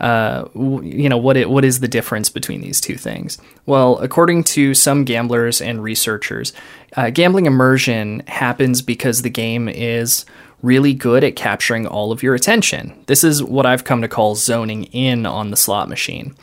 uh, 0.00 0.48
you 0.54 1.08
know 1.08 1.18
what 1.18 1.36
it, 1.36 1.50
what 1.50 1.64
is 1.64 1.80
the 1.80 1.88
difference 1.88 2.30
between 2.30 2.62
these 2.62 2.80
two 2.80 2.96
things? 2.96 3.38
Well, 3.66 3.98
according 3.98 4.44
to 4.44 4.74
some 4.74 5.04
gamblers 5.04 5.60
and 5.60 5.82
researchers, 5.82 6.52
uh, 6.96 7.10
gambling 7.10 7.46
immersion 7.46 8.22
happens 8.26 8.80
because 8.80 9.22
the 9.22 9.30
game 9.30 9.68
is 9.68 10.24
really 10.62 10.94
good 10.94 11.24
at 11.24 11.36
capturing 11.36 11.86
all 11.86 12.12
of 12.12 12.22
your 12.22 12.34
attention. 12.34 13.02
This 13.06 13.24
is 13.24 13.42
what 13.42 13.66
I've 13.66 13.84
come 13.84 14.02
to 14.02 14.08
call 14.08 14.34
zoning 14.34 14.84
in 14.84 15.26
on 15.26 15.50
the 15.50 15.56
slot 15.56 15.88
machine. 15.88 16.34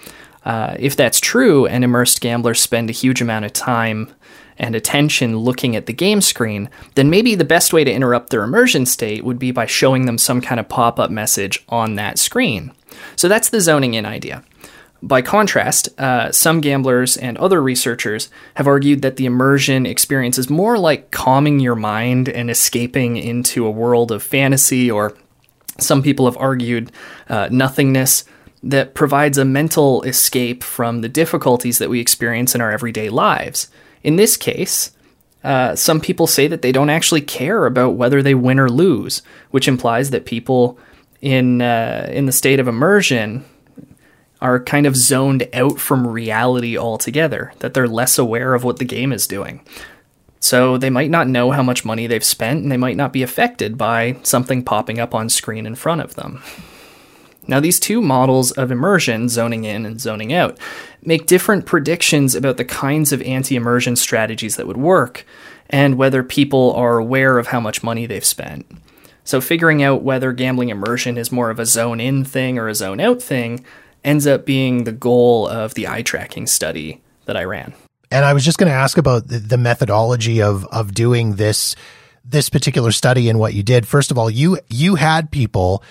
Uh, 0.46 0.76
if 0.80 0.96
that's 0.96 1.20
true, 1.20 1.66
and 1.66 1.84
immersed 1.84 2.22
gamblers 2.22 2.62
spend 2.62 2.90
a 2.90 2.94
huge 2.94 3.22
amount 3.22 3.46
of 3.46 3.54
time 3.54 4.14
and 4.58 4.76
attention 4.76 5.38
looking 5.38 5.76
at 5.76 5.86
the 5.86 5.94
game 5.94 6.22
screen, 6.22 6.70
then 6.96 7.10
maybe 7.10 7.36
the 7.36 7.44
best 7.44 7.74
way 7.74 7.84
to 7.84 7.92
interrupt 7.92 8.30
their 8.30 8.44
immersion 8.44 8.86
state 8.86 9.24
would 9.24 9.40
be 9.40 9.52
by 9.52 9.66
showing 9.66 10.06
them 10.06 10.18
some 10.18 10.42
kind 10.42 10.60
of 10.60 10.70
pop 10.70 11.00
up 11.00 11.12
message 11.12 11.64
on 11.70 11.96
that 11.96 12.20
screen. 12.20 12.72
So 13.16 13.28
that's 13.28 13.50
the 13.50 13.62
zoning 13.62 13.94
in 13.94 14.06
idea. 14.06 14.44
By 15.02 15.22
contrast, 15.22 15.90
uh, 16.00 16.32
some 16.32 16.60
gamblers 16.60 17.18
and 17.18 17.38
other 17.38 17.62
researchers 17.62 18.30
have 18.56 18.68
argued 18.68 19.04
that 19.04 19.18
the 19.18 19.28
immersion 19.28 19.86
experience 19.86 20.40
is 20.40 20.50
more 20.50 20.80
like 20.80 21.12
calming 21.12 21.60
your 21.60 21.76
mind 21.76 22.28
and 22.28 22.50
escaping 22.50 23.16
into 23.16 23.66
a 23.66 23.72
world 23.72 24.12
of 24.12 24.24
fantasy, 24.24 24.90
or 24.90 25.16
some 25.80 26.02
people 26.02 26.26
have 26.26 26.38
argued 26.38 26.92
uh, 27.30 27.48
nothingness 27.52 28.26
that 28.64 28.96
provides 28.96 29.38
a 29.38 29.46
mental 29.46 30.02
escape 30.02 30.64
from 30.64 31.02
the 31.02 31.10
difficulties 31.10 31.78
that 31.78 31.92
we 31.92 32.00
experience 32.00 32.56
in 32.56 32.62
our 32.62 32.72
everyday 32.72 33.10
lives. 33.10 33.70
In 34.04 34.16
this 34.16 34.38
case, 34.38 34.92
uh, 35.44 35.76
some 35.76 36.02
people 36.02 36.28
say 36.28 36.48
that 36.48 36.62
they 36.62 36.72
don't 36.72 36.90
actually 36.90 37.22
care 37.22 37.66
about 37.66 37.96
whether 37.96 38.22
they 38.22 38.36
win 38.36 38.60
or 38.60 38.70
lose, 38.70 39.22
which 39.52 39.68
implies 39.68 40.10
that 40.10 40.26
people 40.26 40.80
in 41.22 41.62
uh, 41.62 42.10
in 42.12 42.26
the 42.26 42.32
state 42.32 42.60
of 42.60 42.68
immersion 42.68 43.46
are 44.40 44.62
kind 44.62 44.86
of 44.86 44.96
zoned 44.96 45.48
out 45.54 45.80
from 45.80 46.08
reality 46.08 46.78
altogether, 46.78 47.54
that 47.60 47.74
they're 47.74 47.88
less 47.88 48.18
aware 48.20 48.54
of 48.54 48.64
what 48.64 48.78
the 48.78 48.86
game 48.86 49.12
is 49.12 49.26
doing. 49.26 49.62
So 50.40 50.78
they 50.78 50.92
might 50.92 51.10
not 51.10 51.28
know 51.28 51.52
how 51.52 51.64
much 51.64 51.84
money 51.84 52.06
they've 52.06 52.24
spent 52.24 52.62
and 52.62 52.72
they 52.72 52.78
might 52.78 52.96
not 52.96 53.12
be 53.12 53.24
affected 53.24 53.78
by 53.78 54.18
something 54.22 54.64
popping 54.64 55.00
up 55.00 55.16
on 55.16 55.30
screen 55.30 55.66
in 55.66 55.76
front 55.76 56.02
of 56.02 56.16
them. 56.16 56.44
Now, 57.48 57.60
these 57.60 57.80
two 57.80 58.02
models 58.02 58.52
of 58.52 58.72
immersion, 58.72 59.30
zoning 59.30 59.64
in 59.64 59.86
and 59.86 60.02
zoning 60.02 60.34
out, 60.34 60.58
make 61.02 61.28
different 61.28 61.66
predictions 61.66 62.36
about 62.36 62.58
the 62.58 62.66
kinds 62.66 63.14
of 63.14 63.22
anti 63.22 63.56
immersion 63.56 63.96
strategies 63.96 64.58
that 64.58 64.68
would 64.68 64.78
work 64.78 65.26
and 65.70 65.98
whether 65.98 66.24
people 66.24 66.74
are 66.74 66.98
aware 66.98 67.38
of 67.38 67.48
how 67.48 67.60
much 67.60 67.84
money 67.84 68.06
they've 68.06 68.24
spent. 68.26 68.66
So, 69.24 69.42
figuring 69.42 69.84
out 69.84 70.04
whether 70.04 70.32
gambling 70.34 70.70
immersion 70.70 71.18
is 71.18 71.32
more 71.32 71.50
of 71.50 71.60
a 71.60 71.66
zone 71.66 72.00
in 72.00 72.24
thing 72.24 72.58
or 72.58 72.68
a 72.68 72.76
zone 72.76 73.00
out 73.00 73.22
thing 73.22 73.66
ends 74.04 74.28
up 74.28 74.46
being 74.46 74.84
the 74.84 74.92
goal 74.92 75.48
of 75.48 75.74
the 75.74 75.88
eye 75.88 76.02
tracking 76.02 76.48
study 76.48 77.02
that 77.26 77.36
I 77.36 77.44
ran. 77.44 77.74
And 78.10 78.24
I 78.24 78.34
was 78.34 78.46
just 78.46 78.58
going 78.58 78.70
to 78.70 78.76
ask 78.76 78.98
about 78.98 79.28
the, 79.28 79.40
the 79.40 79.58
methodology 79.58 80.42
of 80.42 80.66
of 80.68 80.94
doing 80.94 81.36
this 81.36 81.76
this 82.24 82.50
particular 82.50 82.92
study 82.92 83.30
and 83.30 83.40
what 83.40 83.54
you 83.54 83.64
did. 83.64 83.88
First 83.88 84.12
of 84.12 84.18
all, 84.18 84.30
you 84.30 84.60
you 84.70 84.96
had 84.96 85.32
people 85.32 85.84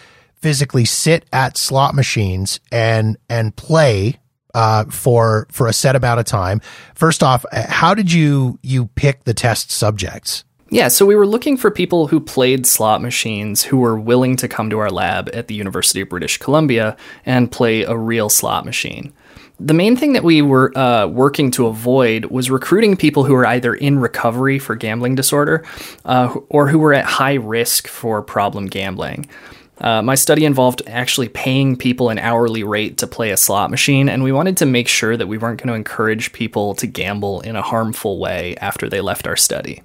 physically 0.46 0.84
sit 0.84 1.24
at 1.32 1.56
slot 1.56 1.92
machines 1.92 2.60
and 2.70 3.16
and 3.28 3.56
play 3.56 4.16
uh, 4.54 4.84
for 4.84 5.48
for 5.50 5.66
a 5.66 5.72
set 5.72 5.96
amount 5.96 6.20
of 6.20 6.24
time. 6.24 6.60
First 6.94 7.24
off, 7.24 7.44
how 7.52 7.94
did 7.94 8.12
you 8.12 8.56
you 8.62 8.86
pick 8.94 9.24
the 9.24 9.34
test 9.34 9.72
subjects? 9.72 10.44
Yeah, 10.70 10.86
so 10.86 11.04
we 11.04 11.16
were 11.16 11.26
looking 11.26 11.56
for 11.56 11.68
people 11.68 12.06
who 12.06 12.20
played 12.20 12.64
slot 12.64 13.02
machines 13.02 13.64
who 13.64 13.78
were 13.78 13.98
willing 13.98 14.36
to 14.36 14.46
come 14.46 14.70
to 14.70 14.78
our 14.78 14.88
lab 14.88 15.28
at 15.32 15.48
the 15.48 15.56
University 15.56 16.00
of 16.00 16.08
British 16.08 16.38
Columbia 16.38 16.96
and 17.24 17.50
play 17.50 17.82
a 17.82 17.96
real 17.96 18.28
slot 18.28 18.64
machine. 18.64 19.12
The 19.58 19.74
main 19.74 19.96
thing 19.96 20.12
that 20.12 20.22
we 20.22 20.42
were 20.42 20.76
uh, 20.78 21.08
working 21.08 21.50
to 21.52 21.66
avoid 21.66 22.26
was 22.26 22.52
recruiting 22.52 22.96
people 22.96 23.24
who 23.24 23.32
were 23.32 23.46
either 23.46 23.74
in 23.74 23.98
recovery 23.98 24.60
for 24.60 24.76
gambling 24.76 25.16
disorder 25.16 25.64
uh, 26.04 26.36
or 26.50 26.68
who 26.68 26.78
were 26.78 26.94
at 26.94 27.04
high 27.04 27.34
risk 27.34 27.88
for 27.88 28.22
problem 28.22 28.66
gambling. 28.66 29.28
Uh, 29.78 30.02
my 30.02 30.14
study 30.14 30.44
involved 30.44 30.82
actually 30.86 31.28
paying 31.28 31.76
people 31.76 32.08
an 32.08 32.18
hourly 32.18 32.64
rate 32.64 32.98
to 32.98 33.06
play 33.06 33.30
a 33.30 33.36
slot 33.36 33.70
machine, 33.70 34.08
and 34.08 34.22
we 34.22 34.32
wanted 34.32 34.56
to 34.56 34.66
make 34.66 34.88
sure 34.88 35.16
that 35.16 35.26
we 35.26 35.38
weren't 35.38 35.58
going 35.58 35.68
to 35.68 35.74
encourage 35.74 36.32
people 36.32 36.74
to 36.74 36.86
gamble 36.86 37.40
in 37.42 37.56
a 37.56 37.62
harmful 37.62 38.18
way 38.18 38.56
after 38.56 38.88
they 38.88 39.00
left 39.00 39.26
our 39.26 39.36
study. 39.36 39.82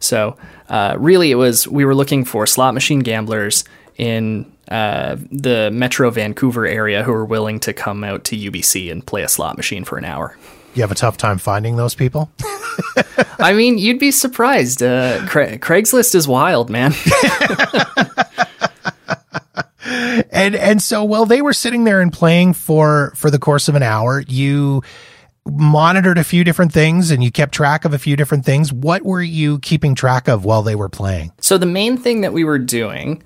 So 0.00 0.36
uh, 0.68 0.96
really, 0.98 1.30
it 1.30 1.36
was 1.36 1.68
we 1.68 1.84
were 1.84 1.94
looking 1.94 2.24
for 2.24 2.46
slot 2.46 2.74
machine 2.74 3.00
gamblers 3.00 3.64
in 3.96 4.50
uh, 4.68 5.16
the 5.30 5.70
Metro 5.72 6.10
Vancouver 6.10 6.66
area 6.66 7.02
who 7.02 7.12
were 7.12 7.24
willing 7.24 7.60
to 7.60 7.72
come 7.72 8.02
out 8.02 8.24
to 8.24 8.36
UBC 8.36 8.90
and 8.90 9.04
play 9.04 9.22
a 9.22 9.28
slot 9.28 9.56
machine 9.56 9.84
for 9.84 9.98
an 9.98 10.04
hour. 10.04 10.36
You 10.74 10.82
have 10.82 10.92
a 10.92 10.96
tough 10.96 11.16
time 11.16 11.38
finding 11.38 11.76
those 11.76 11.94
people. 11.94 12.30
I 13.38 13.52
mean, 13.52 13.78
you'd 13.78 13.98
be 13.98 14.12
surprised. 14.12 14.82
Uh, 14.82 15.26
Cra- 15.26 15.58
Craigslist 15.58 16.14
is 16.14 16.28
wild, 16.28 16.70
man. 16.70 16.94
and 20.40 20.56
and 20.56 20.82
so 20.82 21.04
while 21.04 21.26
they 21.26 21.42
were 21.42 21.52
sitting 21.52 21.84
there 21.84 22.00
and 22.00 22.12
playing 22.12 22.54
for 22.54 23.12
for 23.16 23.30
the 23.30 23.38
course 23.38 23.68
of 23.68 23.74
an 23.74 23.82
hour, 23.82 24.22
you 24.26 24.82
monitored 25.46 26.18
a 26.18 26.24
few 26.24 26.44
different 26.44 26.72
things 26.72 27.10
and 27.10 27.24
you 27.24 27.30
kept 27.30 27.52
track 27.52 27.84
of 27.84 27.94
a 27.94 27.98
few 27.98 28.16
different 28.16 28.44
things. 28.44 28.72
What 28.72 29.02
were 29.02 29.22
you 29.22 29.58
keeping 29.60 29.94
track 29.94 30.28
of 30.28 30.44
while 30.44 30.62
they 30.62 30.76
were 30.76 30.88
playing? 30.88 31.32
So, 31.40 31.58
the 31.58 31.66
main 31.66 31.96
thing 31.96 32.20
that 32.20 32.32
we 32.32 32.44
were 32.44 32.58
doing 32.58 33.22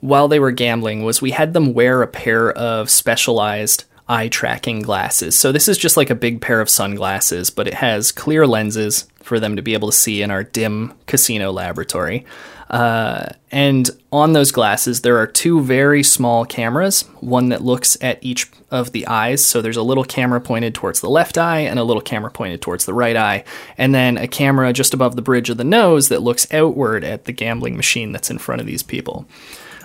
while 0.00 0.28
they 0.28 0.38
were 0.38 0.52
gambling 0.52 1.04
was 1.04 1.20
we 1.20 1.32
had 1.32 1.52
them 1.52 1.74
wear 1.74 2.02
a 2.02 2.06
pair 2.06 2.52
of 2.52 2.90
specialized 2.90 3.84
eye 4.08 4.28
tracking 4.28 4.80
glasses. 4.80 5.36
So, 5.36 5.52
this 5.52 5.68
is 5.68 5.78
just 5.78 5.96
like 5.96 6.10
a 6.10 6.14
big 6.14 6.40
pair 6.40 6.60
of 6.60 6.70
sunglasses, 6.70 7.50
but 7.50 7.66
it 7.66 7.74
has 7.74 8.12
clear 8.12 8.46
lenses 8.46 9.08
for 9.22 9.40
them 9.40 9.56
to 9.56 9.62
be 9.62 9.74
able 9.74 9.90
to 9.90 9.96
see 9.96 10.22
in 10.22 10.30
our 10.30 10.44
dim 10.44 10.94
casino 11.06 11.50
laboratory. 11.50 12.24
Uh, 12.68 13.28
and 13.52 13.90
on 14.10 14.32
those 14.32 14.50
glasses, 14.50 15.02
there 15.02 15.18
are 15.18 15.26
two 15.26 15.62
very 15.62 16.02
small 16.02 16.44
cameras, 16.44 17.02
one 17.20 17.50
that 17.50 17.62
looks 17.62 17.96
at 18.00 18.18
each 18.22 18.50
of 18.70 18.92
the 18.92 19.06
eyes. 19.06 19.44
So 19.44 19.62
there's 19.62 19.76
a 19.76 19.82
little 19.82 20.04
camera 20.04 20.40
pointed 20.40 20.74
towards 20.74 21.00
the 21.00 21.10
left 21.10 21.38
eye 21.38 21.60
and 21.60 21.78
a 21.78 21.84
little 21.84 22.02
camera 22.02 22.30
pointed 22.30 22.60
towards 22.60 22.84
the 22.84 22.94
right 22.94 23.16
eye. 23.16 23.44
And 23.78 23.94
then 23.94 24.18
a 24.18 24.26
camera 24.26 24.72
just 24.72 24.94
above 24.94 25.14
the 25.14 25.22
bridge 25.22 25.48
of 25.48 25.58
the 25.58 25.64
nose 25.64 26.08
that 26.08 26.22
looks 26.22 26.52
outward 26.52 27.04
at 27.04 27.24
the 27.24 27.32
gambling 27.32 27.76
machine 27.76 28.12
that's 28.12 28.30
in 28.30 28.38
front 28.38 28.60
of 28.60 28.66
these 28.66 28.82
people. 28.82 29.26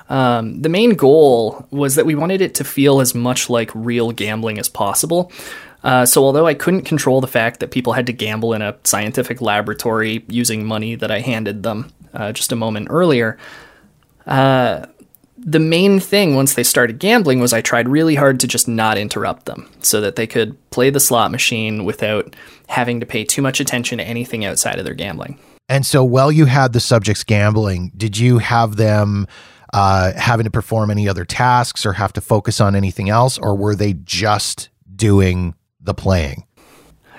Um, 0.10 0.62
the 0.62 0.70
main 0.70 0.96
goal 0.96 1.66
was 1.72 1.96
that 1.96 2.06
we 2.06 2.16
wanted 2.16 2.42
it 2.42 2.56
to 2.56 2.66
feel 2.66 3.00
as 3.00 3.16
much 3.16 3.50
like 3.50 3.72
real 3.74 4.12
gambling 4.12 4.60
as 4.60 4.68
possible. 4.68 5.32
Uh, 5.84 6.06
so, 6.06 6.24
although 6.24 6.46
I 6.46 6.54
couldn't 6.54 6.84
control 6.84 7.22
the 7.22 7.28
fact 7.28 7.60
that 7.60 7.72
people 7.72 7.94
had 7.94 8.06
to 8.08 8.14
gamble 8.14 8.54
in 8.54 8.62
a 8.62 8.78
scientific 8.84 9.42
laboratory 9.42 10.24
using 10.28 10.66
money 10.66 10.96
that 10.96 11.10
I 11.10 11.20
handed 11.20 11.64
them 11.64 11.92
uh, 12.14 12.32
just 12.32 12.52
a 12.52 12.56
moment 12.56 12.88
earlier, 12.92 13.38
uh, 14.28 14.86
the 15.38 15.60
main 15.60 16.00
thing 16.00 16.36
once 16.36 16.54
they 16.54 16.64
started 16.64 17.00
gambling 17.00 17.40
was 17.40 17.52
I 17.52 17.62
tried 17.62 17.90
really 17.90 18.14
hard 18.14 18.40
to 18.42 18.48
just 18.48 18.68
not 18.68 18.98
interrupt 18.98 19.48
them 19.48 19.68
so 19.82 20.00
that 20.02 20.16
they 20.16 20.28
could 20.28 20.56
play 20.70 20.92
the 20.92 21.00
slot 21.00 21.32
machine 21.32 21.84
without 21.84 22.36
having 22.68 23.00
to 23.00 23.08
pay 23.08 23.24
too 23.24 23.42
much 23.42 23.60
attention 23.60 23.98
to 23.98 24.04
anything 24.04 24.46
outside 24.46 24.78
of 24.78 24.86
their 24.86 24.94
gambling. 24.94 25.40
And 25.68 25.86
so, 25.86 26.04
while 26.04 26.32
you 26.32 26.46
had 26.46 26.74
the 26.74 26.80
subjects 26.80 27.24
gambling, 27.24 27.92
did 27.98 28.18
you 28.18 28.38
have 28.38 28.76
them 28.76 29.26
uh, 29.74 30.12
having 30.14 30.44
to 30.44 30.52
perform 30.52 30.92
any 30.92 31.08
other 31.08 31.26
tasks 31.26 31.86
or 31.86 31.94
have 31.94 32.14
to 32.14 32.22
focus 32.22 32.62
on 32.62 32.76
anything 32.76 33.10
else, 33.10 33.40
or 33.40 33.56
were 33.56 33.76
they 33.76 33.94
just 33.94 34.70
doing 34.96 35.56
the 35.84 35.94
playing? 35.94 36.46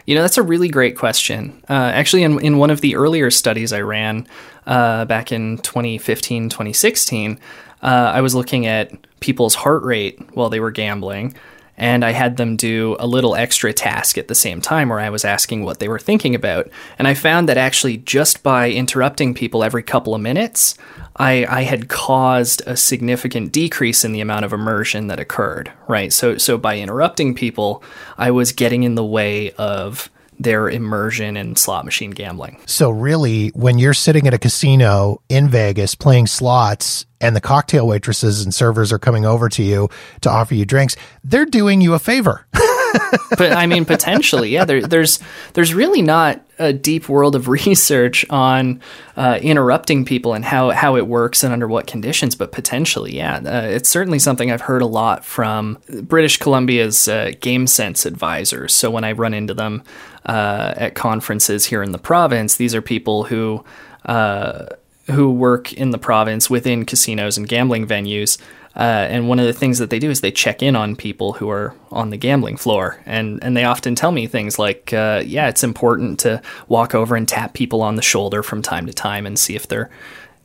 You 0.06 0.16
know, 0.16 0.22
that's 0.22 0.38
a 0.38 0.42
really 0.42 0.68
great 0.68 0.96
question. 0.96 1.62
Uh, 1.70 1.74
actually, 1.74 2.24
in, 2.24 2.40
in 2.40 2.58
one 2.58 2.70
of 2.70 2.80
the 2.80 2.96
earlier 2.96 3.30
studies 3.30 3.72
I 3.72 3.82
ran 3.82 4.26
uh, 4.66 5.04
back 5.04 5.30
in 5.30 5.58
2015, 5.58 6.48
2016, 6.48 7.38
uh, 7.82 7.86
I 7.86 8.20
was 8.20 8.34
looking 8.34 8.66
at 8.66 8.92
people's 9.20 9.54
heart 9.54 9.84
rate 9.84 10.20
while 10.34 10.50
they 10.50 10.60
were 10.60 10.70
gambling. 10.70 11.34
And 11.76 12.04
I 12.04 12.12
had 12.12 12.36
them 12.36 12.56
do 12.56 12.96
a 13.00 13.06
little 13.06 13.34
extra 13.34 13.72
task 13.72 14.18
at 14.18 14.28
the 14.28 14.34
same 14.34 14.60
time 14.60 14.90
where 14.90 15.00
I 15.00 15.10
was 15.10 15.24
asking 15.24 15.64
what 15.64 15.78
they 15.78 15.88
were 15.88 15.98
thinking 15.98 16.34
about. 16.34 16.70
And 16.98 17.08
I 17.08 17.14
found 17.14 17.48
that 17.48 17.56
actually, 17.56 17.96
just 17.96 18.42
by 18.42 18.70
interrupting 18.70 19.34
people 19.34 19.64
every 19.64 19.82
couple 19.82 20.14
of 20.14 20.20
minutes, 20.20 20.76
I, 21.16 21.46
I 21.48 21.62
had 21.62 21.88
caused 21.88 22.62
a 22.66 22.76
significant 22.76 23.52
decrease 23.52 24.04
in 24.04 24.12
the 24.12 24.20
amount 24.20 24.44
of 24.44 24.52
immersion 24.52 25.06
that 25.08 25.20
occurred, 25.20 25.72
right? 25.88 26.12
So, 26.12 26.38
so 26.38 26.58
by 26.58 26.78
interrupting 26.78 27.34
people, 27.34 27.82
I 28.18 28.30
was 28.30 28.52
getting 28.52 28.82
in 28.82 28.94
the 28.94 29.04
way 29.04 29.52
of 29.52 30.10
their 30.42 30.68
immersion 30.68 31.36
in 31.36 31.56
slot 31.56 31.84
machine 31.84 32.10
gambling. 32.10 32.58
So, 32.66 32.90
really, 32.90 33.48
when 33.50 33.78
you're 33.78 33.94
sitting 33.94 34.26
at 34.26 34.34
a 34.34 34.38
casino 34.38 35.20
in 35.28 35.48
Vegas 35.48 35.94
playing 35.94 36.26
slots 36.26 37.06
and 37.20 37.36
the 37.36 37.40
cocktail 37.40 37.86
waitresses 37.86 38.42
and 38.42 38.54
servers 38.54 38.92
are 38.92 38.98
coming 38.98 39.24
over 39.24 39.48
to 39.50 39.62
you 39.62 39.88
to 40.22 40.30
offer 40.30 40.54
you 40.54 40.64
drinks, 40.64 40.96
they're 41.24 41.44
doing 41.46 41.80
you 41.80 41.94
a 41.94 41.98
favor. 41.98 42.46
but 43.30 43.52
I 43.52 43.66
mean, 43.66 43.84
potentially, 43.84 44.50
yeah. 44.50 44.64
There, 44.64 44.82
there's 44.82 45.18
there's 45.54 45.74
really 45.74 46.02
not 46.02 46.40
a 46.58 46.72
deep 46.72 47.08
world 47.08 47.34
of 47.34 47.48
research 47.66 48.24
on 48.30 48.80
uh, 49.16 49.38
interrupting 49.42 50.04
people 50.04 50.34
and 50.34 50.44
how 50.44 50.70
how 50.70 50.96
it 50.96 51.06
works 51.06 51.42
and 51.42 51.52
under 51.52 51.68
what 51.68 51.86
conditions. 51.86 52.34
But 52.34 52.52
potentially, 52.52 53.16
yeah, 53.16 53.36
uh, 53.36 53.66
it's 53.68 53.88
certainly 53.88 54.18
something 54.18 54.50
I've 54.50 54.62
heard 54.62 54.82
a 54.82 54.86
lot 54.86 55.24
from 55.24 55.78
British 56.02 56.38
Columbia's 56.38 57.08
uh, 57.08 57.32
Game 57.40 57.66
Sense 57.66 58.06
advisors. 58.06 58.74
So 58.74 58.90
when 58.90 59.04
I 59.04 59.12
run 59.12 59.34
into 59.34 59.54
them 59.54 59.82
uh, 60.26 60.74
at 60.76 60.94
conferences 60.94 61.66
here 61.66 61.82
in 61.82 61.92
the 61.92 61.98
province, 61.98 62.56
these 62.56 62.74
are 62.74 62.82
people 62.82 63.24
who 63.24 63.64
uh, 64.06 64.66
who 65.10 65.30
work 65.32 65.72
in 65.72 65.90
the 65.90 65.98
province 65.98 66.48
within 66.48 66.84
casinos 66.84 67.36
and 67.36 67.48
gambling 67.48 67.86
venues. 67.86 68.38
Uh, 68.74 69.06
and 69.10 69.28
one 69.28 69.38
of 69.38 69.46
the 69.46 69.52
things 69.52 69.78
that 69.78 69.90
they 69.90 69.98
do 69.98 70.10
is 70.10 70.20
they 70.20 70.30
check 70.30 70.62
in 70.62 70.74
on 70.74 70.96
people 70.96 71.34
who 71.34 71.50
are 71.50 71.74
on 71.90 72.10
the 72.10 72.16
gambling 72.16 72.56
floor, 72.56 73.00
and 73.06 73.42
and 73.42 73.56
they 73.56 73.64
often 73.64 73.94
tell 73.94 74.12
me 74.12 74.26
things 74.26 74.58
like, 74.58 74.92
uh, 74.92 75.22
"Yeah, 75.24 75.48
it's 75.48 75.64
important 75.64 76.18
to 76.20 76.40
walk 76.68 76.94
over 76.94 77.14
and 77.14 77.28
tap 77.28 77.52
people 77.52 77.82
on 77.82 77.96
the 77.96 78.02
shoulder 78.02 78.42
from 78.42 78.62
time 78.62 78.86
to 78.86 78.92
time 78.92 79.26
and 79.26 79.38
see 79.38 79.54
if 79.54 79.68
they're." 79.68 79.90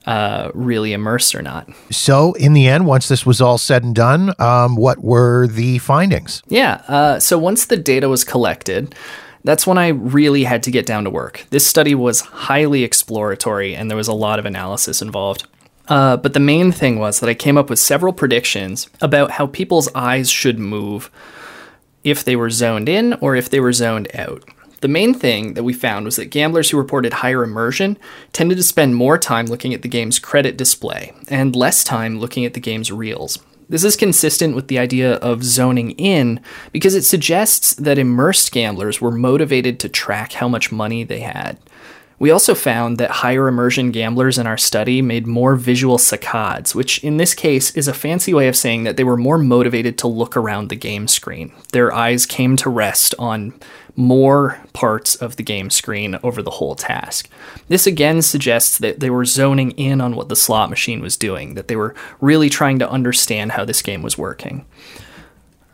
Uh, 0.05 0.51
really 0.53 0.93
immersed 0.93 1.35
or 1.35 1.41
not. 1.41 1.67
So, 1.91 2.31
in 2.35 2.53
the 2.53 2.65
end, 2.65 2.85
once 2.85 3.09
this 3.09 3.25
was 3.25 3.41
all 3.41 3.57
said 3.57 3.83
and 3.83 3.93
done, 3.93 4.33
um, 4.39 4.77
what 4.77 5.03
were 5.03 5.47
the 5.47 5.79
findings? 5.79 6.41
Yeah. 6.47 6.81
Uh, 6.87 7.19
so, 7.19 7.37
once 7.37 7.65
the 7.65 7.75
data 7.75 8.07
was 8.07 8.23
collected, 8.23 8.95
that's 9.43 9.67
when 9.67 9.77
I 9.77 9.89
really 9.89 10.45
had 10.45 10.63
to 10.63 10.71
get 10.71 10.85
down 10.85 11.03
to 11.03 11.09
work. 11.09 11.45
This 11.49 11.67
study 11.67 11.93
was 11.93 12.21
highly 12.21 12.83
exploratory 12.83 13.75
and 13.75 13.89
there 13.89 13.97
was 13.97 14.07
a 14.07 14.13
lot 14.13 14.39
of 14.39 14.45
analysis 14.45 15.01
involved. 15.01 15.45
Uh, 15.87 16.17
but 16.17 16.33
the 16.33 16.39
main 16.39 16.71
thing 16.71 16.99
was 16.99 17.19
that 17.19 17.29
I 17.29 17.33
came 17.33 17.57
up 17.57 17.69
with 17.69 17.79
several 17.79 18.13
predictions 18.13 18.89
about 19.01 19.31
how 19.31 19.47
people's 19.47 19.89
eyes 19.95 20.29
should 20.29 20.59
move 20.59 21.09
if 22.03 22.23
they 22.23 22.35
were 22.35 22.49
zoned 22.49 22.89
in 22.89 23.13
or 23.15 23.35
if 23.35 23.49
they 23.49 23.59
were 23.59 23.73
zoned 23.73 24.07
out. 24.13 24.43
The 24.81 24.87
main 24.87 25.13
thing 25.13 25.55
that 25.55 25.63
we 25.63 25.73
found 25.73 26.05
was 26.05 26.17
that 26.17 26.25
gamblers 26.25 26.69
who 26.69 26.77
reported 26.77 27.13
higher 27.13 27.43
immersion 27.43 27.97
tended 28.31 28.57
to 28.57 28.63
spend 28.63 28.95
more 28.95 29.17
time 29.17 29.47
looking 29.47 29.73
at 29.73 29.81
the 29.81 29.87
game's 29.87 30.19
credit 30.19 30.55
display 30.55 31.13
and 31.29 31.55
less 31.55 31.83
time 31.83 32.19
looking 32.19 32.45
at 32.45 32.53
the 32.53 32.59
game's 32.59 32.91
reels. 32.91 33.39
This 33.69 33.83
is 33.83 33.95
consistent 33.95 34.55
with 34.55 34.67
the 34.67 34.79
idea 34.79 35.15
of 35.15 35.43
zoning 35.43 35.91
in 35.91 36.39
because 36.71 36.95
it 36.95 37.03
suggests 37.03 37.73
that 37.75 37.97
immersed 37.97 38.51
gamblers 38.51 39.01
were 39.01 39.11
motivated 39.11 39.79
to 39.79 39.89
track 39.89 40.33
how 40.33 40.47
much 40.47 40.71
money 40.71 41.03
they 41.03 41.19
had. 41.21 41.57
We 42.19 42.31
also 42.31 42.55
found 42.55 42.97
that 42.97 43.11
higher 43.11 43.47
immersion 43.47 43.91
gamblers 43.91 44.39
in 44.39 44.47
our 44.47 44.57
study 44.57 45.03
made 45.03 45.27
more 45.27 45.55
visual 45.55 45.97
saccades, 45.97 46.73
which 46.73 47.03
in 47.03 47.17
this 47.17 47.35
case 47.35 47.69
is 47.75 47.87
a 47.87 47.93
fancy 47.93 48.33
way 48.33 48.47
of 48.47 48.55
saying 48.55 48.85
that 48.85 48.97
they 48.97 49.03
were 49.03 49.17
more 49.17 49.37
motivated 49.37 49.99
to 49.99 50.07
look 50.07 50.35
around 50.35 50.69
the 50.69 50.75
game 50.75 51.07
screen. 51.07 51.51
Their 51.73 51.93
eyes 51.93 52.25
came 52.25 52.55
to 52.57 52.69
rest 52.71 53.13
on 53.19 53.53
more 53.95 54.59
parts 54.73 55.15
of 55.15 55.35
the 55.35 55.43
game 55.43 55.69
screen 55.69 56.17
over 56.23 56.41
the 56.41 56.51
whole 56.51 56.75
task. 56.75 57.29
This 57.67 57.85
again 57.85 58.23
suggests 58.23 58.79
that 58.79 58.99
they 58.99 59.09
were 59.09 59.25
zoning 59.25 59.71
in 59.71 60.01
on 60.01 60.15
what 60.15 60.29
the 60.29 60.35
slot 60.35 60.69
machine 60.71 61.01
was 61.01 61.17
doing, 61.17 61.53
that 61.53 61.67
they 61.67 61.75
were 61.75 61.93
really 62.19 62.49
trying 62.49 62.79
to 62.79 62.89
understand 62.89 63.51
how 63.51 63.63
this 63.63 63.81
game 63.81 64.01
was 64.01 64.17
working. 64.17 64.65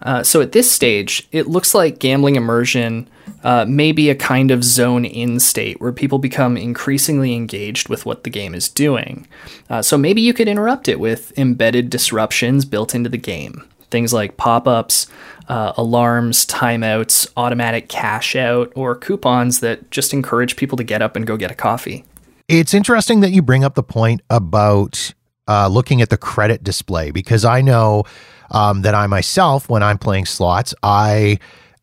Uh, 0.02 0.24
so 0.24 0.42
at 0.42 0.52
this 0.52 0.70
stage, 0.70 1.28
it 1.32 1.48
looks 1.48 1.74
like 1.74 2.00
gambling 2.00 2.36
immersion 2.36 3.10
uh, 3.44 3.66
may 3.68 3.92
be 3.92 4.10
a 4.10 4.16
kind 4.16 4.52
of 4.52 4.64
zone 4.64 5.06
in 5.06 5.40
state 5.40 5.80
where 5.82 5.92
people 5.92 6.18
become 6.18 6.58
increasingly 6.58 7.34
engaged 7.34 7.90
with 7.90 8.06
what 8.06 8.24
the 8.24 8.30
game 8.30 8.56
is 8.56 8.70
doing. 8.70 9.28
Uh, 9.70 9.82
so 9.82 9.98
maybe 9.98 10.22
you 10.22 10.34
could 10.34 10.48
interrupt 10.48 10.88
it 10.88 11.00
with 11.00 11.38
embedded 11.38 11.90
disruptions 11.90 12.66
built 12.66 12.96
into 12.96 13.10
the 13.10 13.18
game. 13.18 13.68
Things 13.92 14.14
like 14.14 14.38
pop 14.38 14.68
ups, 14.68 15.08
uh, 15.48 15.74
alarms, 15.78 16.46
timeouts, 16.46 17.28
automatic 17.38 17.90
cash 17.90 18.36
out, 18.36 18.72
or 18.76 18.96
coupons 18.96 19.60
that 19.60 19.92
just 19.92 20.14
encourage 20.14 20.56
people 20.56 20.78
to 20.78 20.84
get 20.84 21.02
up 21.02 21.16
and 21.16 21.28
go 21.28 21.38
get 21.38 21.52
a 21.52 21.56
coffee. 21.56 22.04
It's 22.48 22.74
interesting 22.74 23.20
that 23.22 23.32
you 23.32 23.42
bring 23.42 23.64
up 23.64 23.76
the 23.76 23.84
point 23.84 24.22
about 24.30 25.14
uh, 25.48 25.68
looking 25.68 26.02
at 26.02 26.10
the 26.10 26.18
credit 26.18 26.64
display 26.64 27.12
because 27.12 27.46
I 27.46 27.62
know 27.62 28.04
um, 28.52 28.82
that 28.82 28.96
I 28.96 29.08
myself, 29.08 29.70
when 29.70 29.84
I'm 29.84 29.98
playing 29.98 30.26
slots, 30.26 30.74
I 30.82 31.40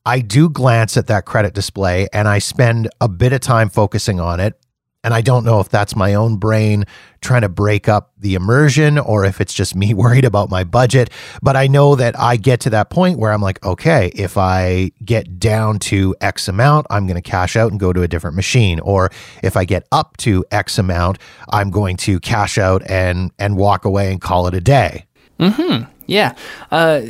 I 0.07 0.21
do 0.21 0.49
glance 0.49 0.97
at 0.97 1.07
that 1.09 1.25
credit 1.27 1.55
display 1.55 2.09
and 2.13 2.27
I 2.27 2.39
spend 2.39 2.89
a 3.01 3.09
bit 3.09 3.33
of 3.33 3.41
time 3.41 3.69
focusing 3.69 4.21
on 4.21 4.41
it. 4.41 4.59
And 5.03 5.15
I 5.15 5.23
don't 5.23 5.47
know 5.47 5.61
if 5.61 5.71
that's 5.71 5.97
my 5.97 6.13
own 6.13 6.37
brain 6.37 6.85
trying 7.23 7.41
to 7.41 7.49
break 7.49 7.89
up 7.89 8.13
the 8.19 8.35
immersion 8.35 8.99
or 8.99 9.25
if 9.25 9.41
it's 9.41 9.55
just 9.55 9.75
me 9.75 9.95
worried 9.95 10.27
about 10.27 10.51
my 10.51 10.63
budget. 10.63 11.11
But 11.43 11.57
I 11.57 11.67
know 11.69 11.95
that 11.95 12.19
I 12.19 12.37
get 12.37 12.61
to 12.61 12.71
that 12.71 12.91
point 12.91 13.19
where 13.19 13.33
I'm 13.33 13.41
like, 13.41 13.65
okay, 13.65 14.11
if 14.15 14.37
I 14.37 14.91
get 15.03 15.39
down 15.39 15.79
to 15.81 16.15
X 16.21 16.49
amount, 16.49 16.87
I'm 16.91 17.07
going 17.07 17.21
to 17.21 17.23
cash 17.23 17.57
out 17.57 17.71
and 17.71 17.81
go 17.81 17.93
to 17.93 18.03
a 18.03 18.09
different 18.09 18.37
machine. 18.37 18.79
Or 18.81 19.11
if 19.43 19.57
I 19.57 19.65
get 19.65 19.87
up 19.91 20.19
to 20.19 20.45
X 20.51 20.79
amount, 20.79 21.19
I'm 21.49 21.71
going 21.71 21.97
to 21.99 22.21
cash 22.21 22.59
out 22.59 22.83
and 22.87 23.33
and 23.39 23.57
walk 23.57 23.87
away 23.87 24.13
and 24.13 24.21
call 24.21 24.47
it 24.49 24.55
a 24.55 24.61
day. 24.61 25.07
Mm-hmm. 25.39 25.91
Yeah. 26.07 26.35
Uh, 26.71 27.03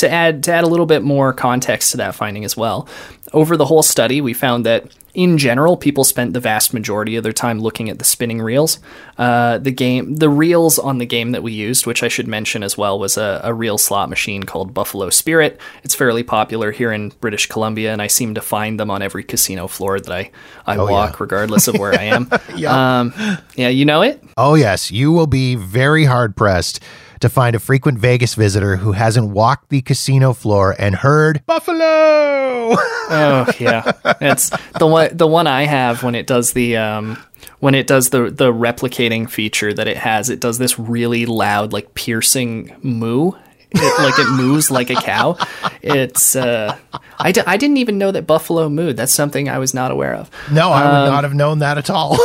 to 0.00 0.10
add 0.10 0.42
to 0.44 0.52
add 0.52 0.64
a 0.64 0.66
little 0.66 0.86
bit 0.86 1.02
more 1.02 1.32
context 1.32 1.92
to 1.92 1.96
that 1.98 2.14
finding 2.14 2.44
as 2.44 2.56
well, 2.56 2.88
over 3.32 3.56
the 3.56 3.66
whole 3.66 3.82
study, 3.82 4.20
we 4.20 4.32
found 4.32 4.66
that 4.66 4.86
in 5.12 5.38
general, 5.38 5.76
people 5.76 6.04
spent 6.04 6.34
the 6.34 6.40
vast 6.40 6.72
majority 6.72 7.16
of 7.16 7.24
their 7.24 7.32
time 7.32 7.58
looking 7.58 7.90
at 7.90 7.98
the 7.98 8.04
spinning 8.04 8.40
reels. 8.40 8.78
Uh, 9.18 9.58
the 9.58 9.72
game, 9.72 10.16
the 10.16 10.28
reels 10.28 10.78
on 10.78 10.98
the 10.98 11.06
game 11.06 11.32
that 11.32 11.42
we 11.42 11.52
used, 11.52 11.84
which 11.84 12.02
I 12.02 12.08
should 12.08 12.28
mention 12.28 12.62
as 12.62 12.78
well, 12.78 12.98
was 12.98 13.16
a, 13.16 13.40
a 13.42 13.52
reel 13.52 13.76
slot 13.76 14.08
machine 14.08 14.44
called 14.44 14.72
Buffalo 14.72 15.10
Spirit. 15.10 15.60
It's 15.82 15.94
fairly 15.94 16.22
popular 16.22 16.70
here 16.70 16.92
in 16.92 17.08
British 17.20 17.46
Columbia, 17.46 17.92
and 17.92 18.00
I 18.00 18.06
seem 18.06 18.34
to 18.34 18.40
find 18.40 18.78
them 18.78 18.90
on 18.90 19.02
every 19.02 19.24
casino 19.24 19.66
floor 19.66 19.98
that 19.98 20.12
I, 20.12 20.30
I 20.64 20.76
oh, 20.76 20.86
walk, 20.86 21.12
yeah. 21.12 21.16
regardless 21.18 21.66
of 21.66 21.76
where 21.76 21.92
I 21.92 22.04
am. 22.04 22.30
yeah. 22.56 23.00
Um, 23.00 23.12
yeah, 23.56 23.68
you 23.68 23.84
know 23.84 24.02
it? 24.02 24.22
Oh, 24.36 24.54
yes. 24.54 24.92
You 24.92 25.10
will 25.10 25.26
be 25.26 25.56
very 25.56 26.04
hard 26.04 26.36
pressed 26.36 26.80
to 27.20 27.28
find 27.28 27.54
a 27.54 27.58
frequent 27.58 27.98
Vegas 27.98 28.34
visitor 28.34 28.76
who 28.76 28.92
hasn't 28.92 29.30
walked 29.30 29.68
the 29.68 29.82
casino 29.82 30.32
floor 30.32 30.74
and 30.78 30.96
heard 30.96 31.44
Buffalo. 31.46 31.78
oh 32.76 33.46
yeah, 33.58 33.92
it's 34.20 34.50
the 34.78 34.86
one 34.86 35.16
the 35.16 35.26
one 35.26 35.46
I 35.46 35.64
have 35.66 36.02
when 36.02 36.14
it 36.14 36.26
does 36.26 36.52
the 36.52 36.76
um, 36.76 37.18
when 37.60 37.74
it 37.74 37.86
does 37.86 38.10
the 38.10 38.30
the 38.30 38.52
replicating 38.52 39.28
feature 39.28 39.72
that 39.72 39.88
it 39.88 39.98
has. 39.98 40.30
It 40.30 40.40
does 40.40 40.58
this 40.58 40.78
really 40.78 41.26
loud, 41.26 41.72
like 41.72 41.94
piercing 41.94 42.74
moo 42.82 43.32
it, 43.72 44.02
like 44.02 44.18
it 44.18 44.30
moves 44.30 44.70
like 44.70 44.90
a 44.90 44.94
cow. 44.94 45.36
It's 45.82 46.36
uh, 46.36 46.76
I 47.18 47.32
d- 47.32 47.42
I 47.46 47.56
didn't 47.56 47.78
even 47.78 47.98
know 47.98 48.10
that 48.10 48.26
buffalo 48.26 48.68
mooed. 48.68 48.96
That's 48.96 49.12
something 49.12 49.48
I 49.48 49.58
was 49.58 49.74
not 49.74 49.90
aware 49.90 50.14
of. 50.14 50.30
No, 50.50 50.70
I 50.70 50.84
would 50.84 51.08
um, 51.08 51.12
not 51.12 51.24
have 51.24 51.34
known 51.34 51.60
that 51.60 51.78
at 51.78 51.90
all. 51.90 52.18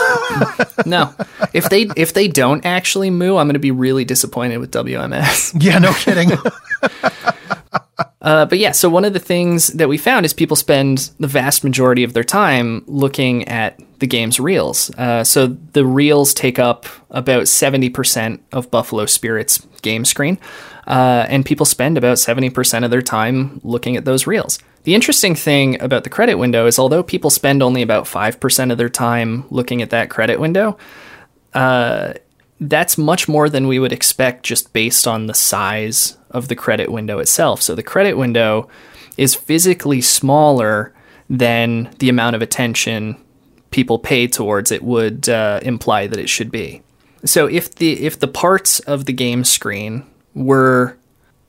no, 0.86 1.14
if 1.54 1.70
they 1.70 1.88
if 1.96 2.14
they 2.14 2.28
don't 2.28 2.66
actually 2.66 3.10
moo, 3.10 3.38
I'm 3.38 3.48
going 3.48 3.54
to 3.54 3.60
be 3.60 3.72
really 3.72 4.06
disappointed 4.06 4.58
with 4.58 4.72
WMS. 4.72 5.62
Yeah, 5.62 5.80
no 5.80 5.94
kidding. 5.94 6.32
Uh, 8.26 8.44
but 8.44 8.58
yeah, 8.58 8.72
so 8.72 8.90
one 8.90 9.06
of 9.06 9.14
the 9.14 9.20
things 9.20 9.68
that 9.68 9.88
we 9.88 10.00
found 10.00 10.26
is 10.26 10.34
people 10.34 10.56
spend 10.56 11.12
the 11.20 11.28
vast 11.28 11.64
majority 11.64 12.04
of 12.04 12.14
their 12.14 12.24
time 12.24 12.84
looking 12.88 13.48
at 13.48 13.80
the 14.00 14.08
game's 14.08 14.40
reels. 14.40 14.90
Uh, 14.96 15.24
so 15.24 15.46
the 15.46 15.86
reels 15.86 16.34
take 16.34 16.58
up 16.58 16.88
about 17.12 17.44
70% 17.44 18.40
of 18.52 18.72
Buffalo 18.72 19.06
Spirit's 19.06 19.60
game 19.84 20.04
screen, 20.04 20.40
uh, 20.88 21.28
and 21.30 21.46
people 21.46 21.68
spend 21.68 22.00
about 22.00 22.18
70% 22.18 22.84
of 22.84 22.90
their 22.90 23.04
time 23.04 23.62
looking 23.64 23.96
at 23.96 24.06
those 24.06 24.26
reels. 24.26 24.58
The 24.86 24.96
interesting 24.96 25.36
thing 25.36 25.80
about 25.80 26.04
the 26.04 26.10
credit 26.10 26.36
window 26.36 26.66
is 26.66 26.80
although 26.80 27.04
people 27.04 27.30
spend 27.30 27.62
only 27.62 27.84
about 27.84 28.06
5% 28.06 28.72
of 28.72 28.80
their 28.80 28.90
time 28.90 29.46
looking 29.52 29.84
at 29.84 29.92
that 29.92 30.10
credit 30.10 30.40
window, 30.40 30.80
uh, 31.54 32.14
that's 32.60 32.98
much 32.98 33.28
more 33.28 33.50
than 33.50 33.68
we 33.68 33.78
would 33.78 33.92
expect 33.92 34.44
just 34.44 34.74
based 34.74 35.08
on 35.08 35.28
the 35.28 35.34
size 35.36 36.18
of 36.36 36.50
the 36.50 36.56
credit 36.56 36.92
window 36.92 37.20
itself. 37.20 37.62
So 37.62 37.74
the 37.74 37.84
credit 37.84 38.18
window 38.18 38.70
is 39.18 39.34
physically 39.34 40.02
smaller 40.02 40.94
than 41.30 41.90
the 42.00 42.10
amount 42.10 42.36
of 42.36 42.42
attention 42.42 43.16
people 43.72 43.98
pay 43.98 44.28
towards 44.28 44.72
it 44.72 44.84
would 44.84 45.28
uh, 45.28 45.60
imply 45.64 46.08
that 46.08 46.20
it 46.20 46.30
should 46.30 46.52
be. 46.52 46.82
So 47.24 47.48
if 47.48 47.74
the 47.76 48.06
if 48.06 48.20
the 48.20 48.28
parts 48.28 48.80
of 48.82 49.06
the 49.06 49.14
game 49.14 49.44
screen 49.44 50.06
were 50.36 50.98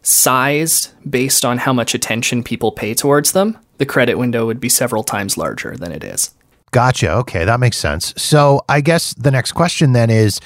sized 0.03 0.92
based 1.09 1.44
on 1.44 1.59
how 1.59 1.72
much 1.72 1.94
attention 1.94 2.42
people 2.42 2.72
pay 2.72 2.94
towards 2.94 3.33
them, 3.33 3.59
the 3.79 3.87
credit 3.87 4.14
window 4.16 4.46
would 4.46 4.61
be 4.61 4.68
several 4.68 5.03
times 5.03 5.37
larger 5.37 5.77
than 5.77 5.92
it 5.92 6.03
is. 6.03 6.31
Gotcha. 6.70 7.12
Okay, 7.12 7.44
that 7.44 7.61
makes 7.61 7.77
sense. 7.77 8.14
So 8.16 8.62
I 8.68 8.81
guess 8.81 9.14
the 9.14 9.31
next 9.31 9.53
question 9.53 9.92
then 9.92 10.11
is 10.11 10.40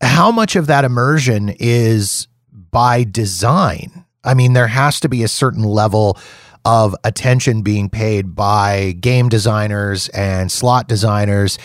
how 0.00 0.30
much 0.30 0.56
of 0.56 0.66
that 0.66 0.84
immersion 0.84 1.54
is 1.58 2.28
by 2.76 3.04
design? 3.04 4.04
I 4.22 4.34
mean, 4.34 4.52
there 4.52 4.66
has 4.66 5.00
to 5.00 5.08
be 5.08 5.22
a 5.22 5.28
certain 5.28 5.62
level 5.62 6.18
of 6.66 6.94
attention 7.04 7.62
being 7.62 7.88
paid 7.88 8.34
by 8.34 8.92
game 9.00 9.30
designers 9.30 10.10
and 10.10 10.52
slot 10.52 10.86
designers 10.86 11.58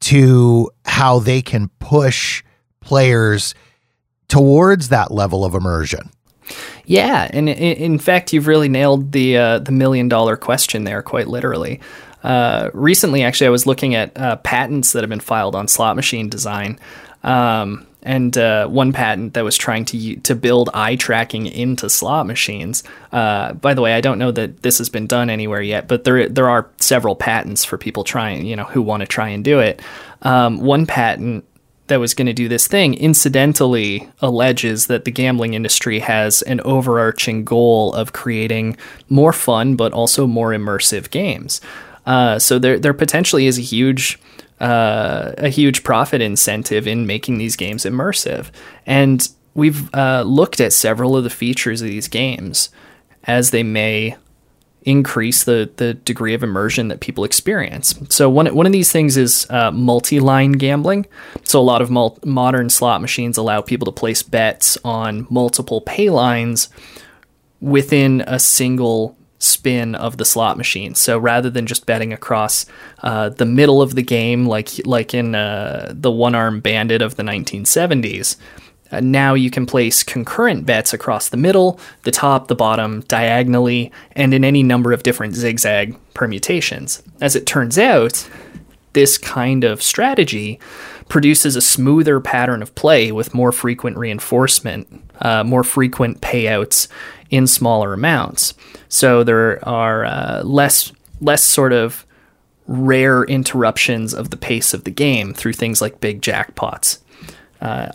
to 0.00 0.70
how 0.86 1.18
they 1.18 1.42
can 1.42 1.68
push 1.78 2.42
players 2.80 3.54
towards 4.28 4.88
that 4.88 5.10
level 5.10 5.44
of 5.44 5.54
immersion. 5.54 6.08
Yeah, 6.86 7.28
and 7.34 7.50
in 7.50 7.98
fact, 7.98 8.32
you've 8.32 8.46
really 8.46 8.70
nailed 8.70 9.12
the 9.12 9.36
uh, 9.36 9.58
the 9.58 9.72
million 9.72 10.08
dollar 10.08 10.38
question 10.38 10.84
there, 10.84 11.02
quite 11.02 11.28
literally. 11.28 11.80
Uh, 12.24 12.70
recently, 12.72 13.22
actually, 13.22 13.48
I 13.48 13.50
was 13.50 13.66
looking 13.66 13.94
at 13.94 14.16
uh, 14.16 14.36
patents 14.36 14.92
that 14.92 15.02
have 15.02 15.10
been 15.10 15.20
filed 15.20 15.54
on 15.54 15.68
slot 15.68 15.96
machine 15.96 16.30
design, 16.30 16.78
um, 17.24 17.86
and 18.06 18.38
uh, 18.38 18.68
one 18.68 18.92
patent 18.92 19.34
that 19.34 19.42
was 19.44 19.56
trying 19.56 19.84
to 19.86 20.16
to 20.16 20.34
build 20.34 20.70
eye 20.72 20.94
tracking 20.94 21.46
into 21.46 21.90
slot 21.90 22.26
machines. 22.26 22.84
Uh, 23.12 23.52
by 23.54 23.74
the 23.74 23.82
way, 23.82 23.94
I 23.94 24.00
don't 24.00 24.18
know 24.18 24.30
that 24.30 24.62
this 24.62 24.78
has 24.78 24.88
been 24.88 25.08
done 25.08 25.28
anywhere 25.28 25.60
yet, 25.60 25.88
but 25.88 26.04
there 26.04 26.28
there 26.28 26.48
are 26.48 26.70
several 26.78 27.16
patents 27.16 27.64
for 27.64 27.76
people 27.76 28.04
trying, 28.04 28.46
you 28.46 28.54
know, 28.54 28.64
who 28.64 28.80
want 28.80 29.00
to 29.00 29.06
try 29.06 29.28
and 29.28 29.44
do 29.44 29.58
it. 29.58 29.82
Um, 30.22 30.60
one 30.60 30.86
patent 30.86 31.44
that 31.88 32.00
was 32.00 32.14
going 32.14 32.26
to 32.26 32.32
do 32.32 32.48
this 32.48 32.66
thing 32.66 32.94
incidentally 32.94 34.08
alleges 34.20 34.86
that 34.86 35.04
the 35.04 35.10
gambling 35.10 35.54
industry 35.54 35.98
has 36.00 36.42
an 36.42 36.60
overarching 36.60 37.44
goal 37.44 37.92
of 37.94 38.12
creating 38.12 38.76
more 39.08 39.32
fun 39.32 39.76
but 39.76 39.92
also 39.92 40.26
more 40.26 40.50
immersive 40.50 41.10
games. 41.10 41.60
Uh, 42.06 42.38
so 42.38 42.58
there 42.60 42.78
there 42.78 42.94
potentially 42.94 43.46
is 43.46 43.58
a 43.58 43.62
huge 43.62 44.18
uh, 44.60 45.32
a 45.38 45.48
huge 45.48 45.82
profit 45.82 46.20
incentive 46.20 46.86
in 46.86 47.06
making 47.06 47.38
these 47.38 47.56
games 47.56 47.84
immersive. 47.84 48.50
And 48.86 49.28
we've 49.54 49.92
uh, 49.94 50.22
looked 50.22 50.60
at 50.60 50.72
several 50.72 51.16
of 51.16 51.24
the 51.24 51.30
features 51.30 51.82
of 51.82 51.88
these 51.88 52.08
games 52.08 52.70
as 53.24 53.50
they 53.50 53.62
may 53.62 54.16
increase 54.86 55.42
the 55.42 55.68
the 55.76 55.94
degree 55.94 56.32
of 56.32 56.44
immersion 56.44 56.88
that 56.88 57.00
people 57.00 57.24
experience. 57.24 57.92
So 58.08 58.30
one 58.30 58.46
one 58.54 58.66
of 58.66 58.72
these 58.72 58.92
things 58.92 59.16
is 59.16 59.46
uh, 59.50 59.72
multi-line 59.72 60.52
gambling. 60.52 61.06
So 61.42 61.60
a 61.60 61.62
lot 61.62 61.82
of 61.82 61.90
mul- 61.90 62.18
modern 62.24 62.70
slot 62.70 63.00
machines 63.00 63.36
allow 63.36 63.60
people 63.60 63.86
to 63.86 63.92
place 63.92 64.22
bets 64.22 64.78
on 64.84 65.26
multiple 65.28 65.80
pay 65.80 66.08
lines 66.08 66.68
within 67.60 68.22
a 68.28 68.38
single 68.38 69.18
spin 69.38 69.94
of 69.94 70.16
the 70.16 70.24
slot 70.24 70.56
machine. 70.56 70.94
So 70.94 71.18
rather 71.18 71.50
than 71.50 71.66
just 71.66 71.86
betting 71.86 72.12
across 72.12 72.66
uh, 73.02 73.28
the 73.30 73.44
middle 73.46 73.82
of 73.82 73.94
the 73.94 74.02
game, 74.02 74.46
like 74.46 74.70
like 74.86 75.14
in 75.14 75.34
uh, 75.34 75.92
the 75.94 76.10
one 76.10 76.34
arm 76.34 76.60
bandit 76.60 77.02
of 77.02 77.16
the 77.16 77.22
1970s, 77.22 78.36
uh, 78.92 79.00
now 79.00 79.34
you 79.34 79.50
can 79.50 79.66
place 79.66 80.02
concurrent 80.02 80.64
bets 80.64 80.92
across 80.92 81.28
the 81.28 81.36
middle, 81.36 81.80
the 82.04 82.10
top, 82.10 82.48
the 82.48 82.54
bottom, 82.54 83.00
diagonally, 83.02 83.92
and 84.12 84.32
in 84.32 84.44
any 84.44 84.62
number 84.62 84.92
of 84.92 85.02
different 85.02 85.34
zigzag 85.34 85.96
permutations. 86.14 87.02
As 87.20 87.34
it 87.36 87.46
turns 87.46 87.78
out, 87.78 88.28
this 88.92 89.18
kind 89.18 89.64
of 89.64 89.82
strategy 89.82 90.58
produces 91.08 91.56
a 91.56 91.60
smoother 91.60 92.20
pattern 92.20 92.62
of 92.62 92.74
play 92.74 93.12
with 93.12 93.34
more 93.34 93.52
frequent 93.52 93.96
reinforcement, 93.96 94.88
uh, 95.20 95.44
more 95.44 95.64
frequent 95.64 96.20
payouts 96.20 96.88
in 97.30 97.46
smaller 97.46 97.92
amounts. 97.92 98.54
So 98.88 99.24
there 99.24 99.66
are 99.66 100.04
uh, 100.04 100.42
less 100.42 100.92
less 101.20 101.42
sort 101.42 101.72
of 101.72 102.04
rare 102.66 103.24
interruptions 103.24 104.12
of 104.12 104.30
the 104.30 104.36
pace 104.36 104.74
of 104.74 104.84
the 104.84 104.90
game 104.90 105.32
through 105.32 105.52
things 105.52 105.80
like 105.80 106.00
big 106.00 106.20
jackpots. 106.20 106.98
Uh, 107.60 107.92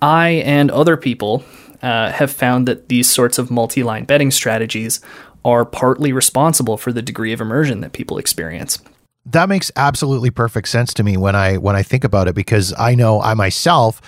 I 0.00 0.42
and 0.44 0.70
other 0.70 0.96
people 0.96 1.44
uh, 1.82 2.10
have 2.12 2.30
found 2.30 2.68
that 2.68 2.88
these 2.88 3.10
sorts 3.10 3.38
of 3.38 3.50
multi-line 3.50 4.04
betting 4.04 4.30
strategies 4.30 5.00
are 5.44 5.64
partly 5.64 6.12
responsible 6.12 6.76
for 6.76 6.92
the 6.92 7.02
degree 7.02 7.32
of 7.32 7.40
immersion 7.40 7.80
that 7.80 7.92
people 7.92 8.16
experience. 8.16 8.78
That 9.26 9.48
makes 9.48 9.70
absolutely 9.76 10.30
perfect 10.30 10.68
sense 10.68 10.92
to 10.94 11.04
me 11.04 11.16
when 11.16 11.36
I 11.36 11.56
when 11.56 11.76
I 11.76 11.82
think 11.82 12.04
about 12.04 12.28
it 12.28 12.34
because 12.34 12.74
I 12.78 12.94
know 12.94 13.20
I 13.20 13.34
myself 13.34 14.00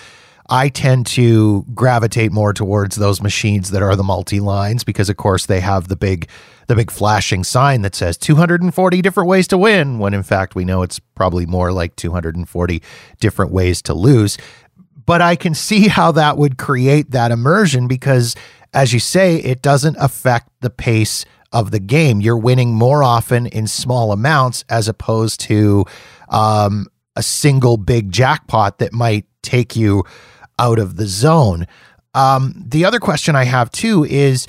I 0.49 0.69
tend 0.69 1.07
to 1.07 1.65
gravitate 1.75 2.31
more 2.31 2.53
towards 2.53 2.97
those 2.97 3.23
machines 3.23 3.71
that 3.71 3.83
are 3.83 3.97
the 3.97 4.03
multi 4.03 4.41
lines 4.41 4.85
because 4.85 5.09
of 5.09 5.17
course 5.17 5.47
they 5.47 5.61
have 5.61 5.89
the 5.89 5.97
big 5.97 6.29
the 6.67 6.75
big 6.75 6.91
flashing 6.91 7.45
sign 7.45 7.83
that 7.83 7.95
says 7.95 8.17
240 8.19 9.03
different 9.03 9.29
ways 9.29 9.49
to 9.49 9.59
win 9.59 9.99
when 9.99 10.15
in 10.15 10.23
fact 10.23 10.55
we 10.55 10.65
know 10.65 10.83
it's 10.83 10.99
probably 10.99 11.47
more 11.47 11.73
like 11.73 11.97
240 11.97 12.83
different 13.21 13.53
ways 13.53 13.81
to 13.83 13.95
lose. 13.95 14.37
But 15.07 15.21
I 15.23 15.37
can 15.37 15.55
see 15.55 15.89
how 15.89 16.13
that 16.13 16.37
would 16.37 16.59
create 16.59 17.11
that 17.13 17.31
immersion 17.31 17.89
because 17.89 18.37
as 18.75 18.93
you 18.93 19.01
say 19.01 19.37
it 19.37 19.63
doesn't 19.63 19.97
affect 19.99 20.49
the 20.61 20.71
pace 20.71 21.25
of 21.55 21.71
the 21.71 21.81
game. 21.81 22.21
You're 22.21 22.37
winning 22.37 22.75
more 22.75 23.03
often 23.03 23.47
in 23.47 23.67
small 23.67 24.13
amounts 24.13 24.65
as 24.69 24.89
opposed 24.89 25.41
to 25.43 25.87
um, 26.29 26.89
a 27.17 27.23
single 27.23 27.79
big 27.79 28.11
jackpot 28.11 28.79
that 28.81 28.93
might 28.93 29.25
take 29.43 29.77
you 29.77 30.05
out 30.59 30.79
of 30.79 30.97
the 30.97 31.07
zone. 31.07 31.67
Um, 32.13 32.55
the 32.67 32.85
other 32.85 33.01
question 33.01 33.37
I 33.37 33.45
have 33.45 33.71
too 33.71 34.05
is 34.05 34.47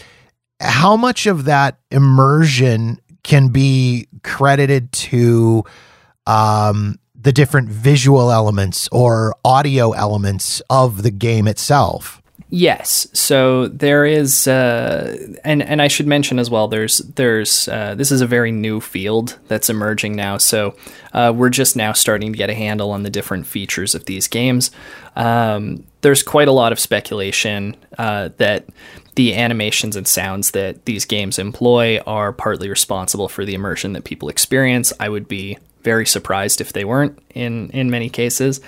how 0.59 0.97
much 0.97 1.27
of 1.27 1.45
that 1.45 1.79
immersion 1.91 2.99
can 3.23 3.49
be 3.49 4.07
credited 4.23 4.91
to 4.91 5.63
um, 6.27 6.97
the 7.19 7.31
different 7.31 7.69
visual 7.69 8.31
elements 8.31 8.89
or 8.91 9.35
audio 9.43 9.91
elements 9.91 10.61
of 10.69 11.03
the 11.03 11.11
game 11.11 11.47
itself? 11.47 12.21
Yes. 12.49 13.07
So 13.11 13.67
there 13.67 14.05
is, 14.05 14.47
uh, 14.47 15.35
and 15.43 15.63
and 15.63 15.81
I 15.81 15.87
should 15.87 16.05
mention 16.05 16.37
as 16.37 16.49
well. 16.49 16.67
There's 16.67 16.99
there's 16.99 17.67
uh, 17.67 17.95
this 17.95 18.11
is 18.11 18.21
a 18.21 18.27
very 18.27 18.51
new 18.51 18.79
field 18.79 19.39
that's 19.47 19.69
emerging 19.69 20.15
now. 20.15 20.37
So 20.37 20.75
uh, 21.13 21.33
we're 21.35 21.49
just 21.49 21.75
now 21.75 21.91
starting 21.93 22.31
to 22.33 22.37
get 22.37 22.51
a 22.51 22.53
handle 22.53 22.91
on 22.91 23.01
the 23.01 23.09
different 23.09 23.47
features 23.47 23.95
of 23.95 24.05
these 24.05 24.27
games. 24.27 24.69
Um, 25.15 25.85
there's 26.01 26.21
quite 26.21 26.47
a 26.47 26.51
lot 26.51 26.71
of 26.71 26.79
speculation 26.79 27.75
uh, 27.97 28.29
that 28.37 28.65
the 29.15 29.33
animations 29.33 29.95
and 29.95 30.07
sounds 30.07 30.51
that 30.51 30.85
these 30.85 31.03
games 31.03 31.39
employ 31.39 31.99
are 32.05 32.31
partly 32.31 32.69
responsible 32.69 33.27
for 33.27 33.43
the 33.43 33.55
immersion 33.55 33.93
that 33.93 34.03
people 34.03 34.29
experience. 34.29 34.93
I 34.99 35.09
would 35.09 35.27
be 35.27 35.57
very 35.81 36.05
surprised 36.05 36.61
if 36.61 36.73
they 36.73 36.85
weren't 36.85 37.17
in 37.33 37.71
in 37.71 37.89
many 37.89 38.09
cases. 38.09 38.61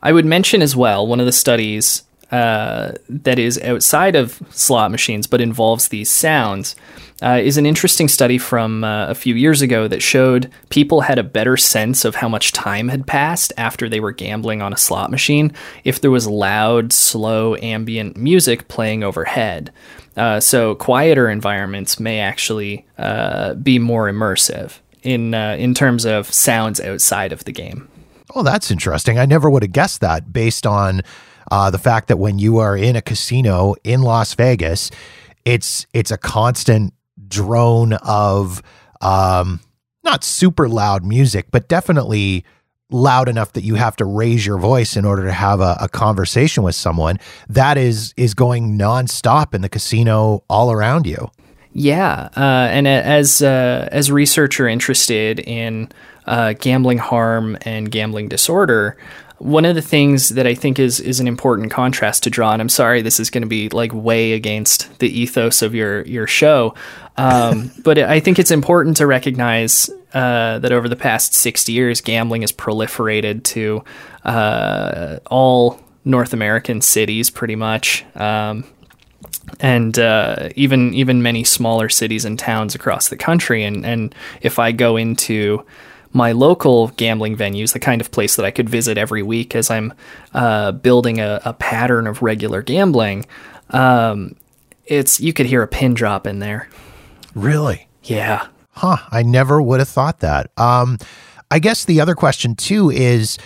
I 0.00 0.12
would 0.12 0.24
mention 0.24 0.62
as 0.62 0.76
well 0.76 1.04
one 1.04 1.18
of 1.18 1.26
the 1.26 1.32
studies 1.32 2.04
uh, 2.30 2.92
that 3.08 3.38
is 3.38 3.60
outside 3.62 4.14
of 4.14 4.40
slot 4.50 4.90
machines 4.90 5.26
but 5.26 5.40
involves 5.40 5.88
these 5.88 6.10
sounds 6.10 6.76
uh, 7.20 7.40
is 7.42 7.56
an 7.56 7.66
interesting 7.66 8.06
study 8.06 8.38
from 8.38 8.84
uh, 8.84 9.08
a 9.08 9.14
few 9.14 9.34
years 9.34 9.60
ago 9.60 9.88
that 9.88 10.02
showed 10.02 10.50
people 10.68 11.00
had 11.00 11.18
a 11.18 11.24
better 11.24 11.56
sense 11.56 12.04
of 12.04 12.14
how 12.14 12.28
much 12.28 12.52
time 12.52 12.88
had 12.88 13.06
passed 13.06 13.52
after 13.56 13.88
they 13.88 13.98
were 13.98 14.12
gambling 14.12 14.62
on 14.62 14.72
a 14.72 14.76
slot 14.76 15.10
machine 15.10 15.52
if 15.82 16.00
there 16.00 16.12
was 16.12 16.28
loud, 16.28 16.92
slow, 16.92 17.56
ambient 17.56 18.16
music 18.16 18.68
playing 18.68 19.02
overhead. 19.02 19.72
Uh, 20.16 20.38
so, 20.38 20.74
quieter 20.76 21.28
environments 21.28 21.98
may 21.98 22.20
actually 22.20 22.86
uh, 22.98 23.54
be 23.54 23.78
more 23.78 24.08
immersive 24.08 24.78
in 25.02 25.34
uh, 25.34 25.56
in 25.58 25.74
terms 25.74 26.04
of 26.04 26.32
sounds 26.32 26.80
outside 26.80 27.32
of 27.32 27.44
the 27.44 27.52
game. 27.52 27.88
Oh, 28.34 28.42
that's 28.42 28.70
interesting. 28.70 29.18
I 29.18 29.26
never 29.26 29.48
would 29.48 29.62
have 29.62 29.72
guessed 29.72 30.00
that 30.02 30.32
based 30.32 30.66
on 30.66 31.02
uh, 31.50 31.70
the 31.70 31.78
fact 31.78 32.08
that 32.08 32.18
when 32.18 32.38
you 32.38 32.58
are 32.58 32.76
in 32.76 32.96
a 32.96 33.02
casino 33.02 33.74
in 33.84 34.02
Las 34.02 34.34
Vegas, 34.34 34.90
it's 35.44 35.86
it's 35.92 36.10
a 36.10 36.18
constant 36.18 36.92
drone 37.28 37.94
of 37.94 38.62
um, 39.00 39.60
not 40.04 40.24
super 40.24 40.68
loud 40.68 41.04
music, 41.04 41.46
but 41.50 41.68
definitely 41.68 42.44
loud 42.90 43.28
enough 43.28 43.52
that 43.52 43.62
you 43.62 43.74
have 43.74 43.96
to 43.96 44.04
raise 44.04 44.46
your 44.46 44.58
voice 44.58 44.96
in 44.96 45.04
order 45.04 45.24
to 45.24 45.32
have 45.32 45.60
a, 45.60 45.76
a 45.80 45.88
conversation 45.88 46.62
with 46.62 46.74
someone. 46.74 47.18
That 47.48 47.76
is 47.76 48.14
is 48.16 48.34
going 48.34 48.78
nonstop 48.78 49.54
in 49.54 49.60
the 49.60 49.68
casino 49.68 50.44
all 50.48 50.72
around 50.72 51.06
you. 51.06 51.30
Yeah, 51.72 52.28
uh, 52.36 52.68
and 52.70 52.88
as 52.88 53.42
uh, 53.42 53.88
as 53.92 54.10
researcher 54.10 54.66
interested 54.66 55.38
in 55.38 55.90
uh, 56.26 56.54
gambling 56.54 56.98
harm 56.98 57.58
and 57.62 57.90
gambling 57.90 58.28
disorder, 58.28 58.96
one 59.38 59.64
of 59.64 59.74
the 59.74 59.82
things 59.82 60.30
that 60.30 60.46
I 60.46 60.54
think 60.54 60.78
is 60.78 61.00
is 61.00 61.20
an 61.20 61.28
important 61.28 61.70
contrast 61.70 62.24
to 62.24 62.30
draw, 62.30 62.52
and 62.52 62.60
I'm 62.60 62.68
sorry 62.68 63.02
this 63.02 63.20
is 63.20 63.30
going 63.30 63.42
to 63.42 63.48
be 63.48 63.68
like 63.68 63.92
way 63.94 64.32
against 64.32 64.98
the 64.98 65.08
ethos 65.08 65.62
of 65.62 65.74
your 65.74 66.02
your 66.02 66.26
show, 66.26 66.74
um, 67.16 67.70
but 67.84 67.98
I 67.98 68.20
think 68.20 68.38
it's 68.38 68.50
important 68.50 68.96
to 68.98 69.06
recognize 69.06 69.90
uh, 70.12 70.58
that 70.58 70.72
over 70.72 70.88
the 70.88 70.96
past 70.96 71.34
60 71.34 71.72
years, 71.72 72.00
gambling 72.00 72.40
has 72.40 72.52
proliferated 72.52 73.44
to 73.44 73.84
uh, 74.24 75.18
all 75.26 75.80
North 76.04 76.32
American 76.32 76.80
cities, 76.80 77.30
pretty 77.30 77.56
much. 77.56 78.04
Um, 78.16 78.64
and 79.60 79.98
uh, 79.98 80.50
even 80.56 80.94
even 80.94 81.22
many 81.22 81.44
smaller 81.44 81.88
cities 81.88 82.24
and 82.24 82.38
towns 82.38 82.74
across 82.74 83.08
the 83.08 83.16
country. 83.16 83.64
And 83.64 83.84
and 83.86 84.14
if 84.40 84.58
I 84.58 84.72
go 84.72 84.96
into 84.96 85.64
my 86.12 86.32
local 86.32 86.88
gambling 86.88 87.36
venues, 87.36 87.72
the 87.72 87.80
kind 87.80 88.00
of 88.00 88.10
place 88.10 88.36
that 88.36 88.44
I 88.44 88.50
could 88.50 88.68
visit 88.68 88.98
every 88.98 89.22
week 89.22 89.54
as 89.54 89.70
I'm 89.70 89.92
uh, 90.34 90.72
building 90.72 91.20
a, 91.20 91.40
a, 91.44 91.52
pattern 91.52 92.06
of 92.06 92.22
regular 92.22 92.62
gambling, 92.62 93.26
um, 93.70 94.34
it's 94.86 95.20
you 95.20 95.32
could 95.32 95.46
hear 95.46 95.62
a 95.62 95.68
pin 95.68 95.94
drop 95.94 96.26
in 96.26 96.38
there. 96.38 96.68
Really? 97.34 97.88
Yeah. 98.04 98.46
Huh. 98.70 98.96
I 99.10 99.22
never 99.22 99.60
would 99.60 99.80
have 99.80 99.88
thought 99.88 100.20
that. 100.20 100.50
Um, 100.56 100.98
I 101.50 101.58
guess 101.58 101.84
the 101.84 102.00
other 102.00 102.14
question 102.14 102.54
too 102.54 102.90
is 102.90 103.38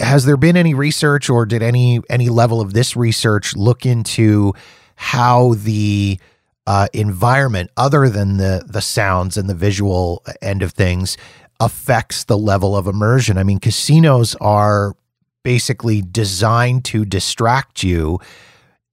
has 0.00 0.24
there 0.24 0.36
been 0.36 0.56
any 0.56 0.74
research 0.74 1.28
or 1.28 1.44
did 1.44 1.62
any 1.62 2.00
any 2.08 2.28
level 2.28 2.60
of 2.60 2.72
this 2.72 2.96
research 2.96 3.56
look 3.56 3.84
into 3.84 4.52
how 4.94 5.54
the 5.54 6.20
uh, 6.66 6.86
environment 6.92 7.70
other 7.76 8.08
than 8.08 8.36
the 8.36 8.64
the 8.66 8.80
sounds 8.80 9.36
and 9.36 9.48
the 9.48 9.54
visual 9.54 10.24
end 10.40 10.62
of 10.62 10.72
things 10.72 11.16
affects 11.62 12.24
the 12.24 12.36
level 12.36 12.76
of 12.76 12.88
immersion. 12.88 13.38
I 13.38 13.44
mean, 13.44 13.60
casinos 13.60 14.34
are 14.40 14.94
basically 15.44 16.02
designed 16.02 16.84
to 16.86 17.04
distract 17.04 17.84
you 17.84 18.18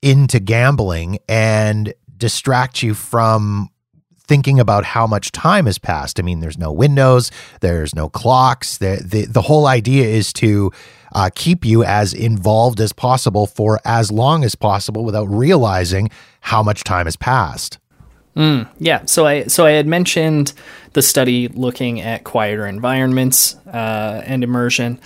into 0.04 0.40
gambling 0.40 1.18
and 1.28 1.94
distract 2.16 2.84
you 2.84 2.94
from 2.94 3.70
thinking 4.20 4.60
about 4.60 4.86
how 4.86 5.08
much 5.08 5.32
time 5.32 5.66
has 5.66 5.80
passed. 5.80 6.20
I 6.20 6.24
mean, 6.24 6.40
there's 6.40 6.60
no 6.60 6.72
windows, 6.72 7.32
there's 7.62 7.96
no 7.96 8.08
clocks. 8.08 8.78
The 8.78 9.02
the, 9.04 9.26
the 9.26 9.42
whole 9.42 9.66
idea 9.66 10.06
is 10.06 10.32
to 10.34 10.72
uh, 11.12 11.32
keep 11.34 11.66
you 11.66 11.84
as 11.84 12.14
involved 12.14 12.80
as 12.80 12.94
possible 12.94 13.48
for 13.48 13.80
as 13.84 14.12
long 14.12 14.44
as 14.44 14.54
possible 14.54 15.04
without 15.04 15.26
realizing 15.26 16.12
how 16.42 16.62
much 16.62 16.84
time 16.84 17.08
has 17.08 17.16
passed. 17.16 17.80
Mm, 18.36 18.70
yeah. 18.80 19.06
So 19.06 19.26
I 19.26 19.44
so 19.46 19.66
I 19.66 19.72
had 19.72 19.88
mentioned 19.88 20.54
the 20.94 21.02
study 21.02 21.48
looking 21.50 22.02
at 22.02 22.24
quieter 22.24 22.66
environments 22.66 23.56
uh, 23.68 24.22
and 24.26 24.44
immersion. 24.44 25.00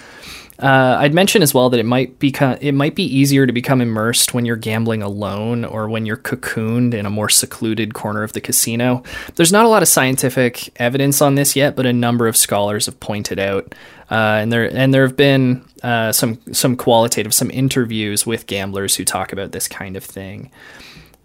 Uh, 0.60 0.98
I'd 1.00 1.16
mention 1.16 1.42
as 1.42 1.54
well 1.54 1.70
that 1.72 1.80
it 1.80 1.86
might 1.86 2.20
become 2.20 2.58
it 2.62 2.74
might 2.74 2.96
be 2.96 3.04
easier 3.04 3.48
to 3.48 3.52
become 3.52 3.82
immersed 3.82 4.34
when 4.34 4.46
you're 4.46 4.56
gambling 4.56 5.02
alone 5.02 5.66
or 5.66 5.90
when 5.90 6.06
you're 6.06 6.16
cocooned 6.16 6.94
in 6.94 7.06
a 7.06 7.10
more 7.10 7.28
secluded 7.28 7.94
corner 7.96 8.24
of 8.24 8.34
the 8.34 8.42
casino. 8.42 9.04
There's 9.36 9.52
not 9.52 9.66
a 9.66 9.68
lot 9.68 9.82
of 9.82 9.88
scientific 9.88 10.72
evidence 10.80 11.22
on 11.22 11.36
this 11.36 11.56
yet, 11.56 11.76
but 11.76 11.86
a 11.86 11.94
number 11.94 12.28
of 12.28 12.38
scholars 12.38 12.86
have 12.86 13.00
pointed 13.00 13.40
out, 13.40 13.74
uh, 14.12 14.40
and 14.42 14.54
there 14.54 14.74
and 14.74 14.94
there 14.94 15.08
have 15.08 15.18
been 15.18 15.66
uh, 15.82 16.12
some 16.12 16.40
some 16.54 16.76
qualitative 16.78 17.34
some 17.34 17.50
interviews 17.50 18.26
with 18.26 18.46
gamblers 18.46 18.96
who 18.96 19.04
talk 19.04 19.34
about 19.34 19.54
this 19.54 19.68
kind 19.68 19.98
of 19.98 20.04
thing. 20.04 20.52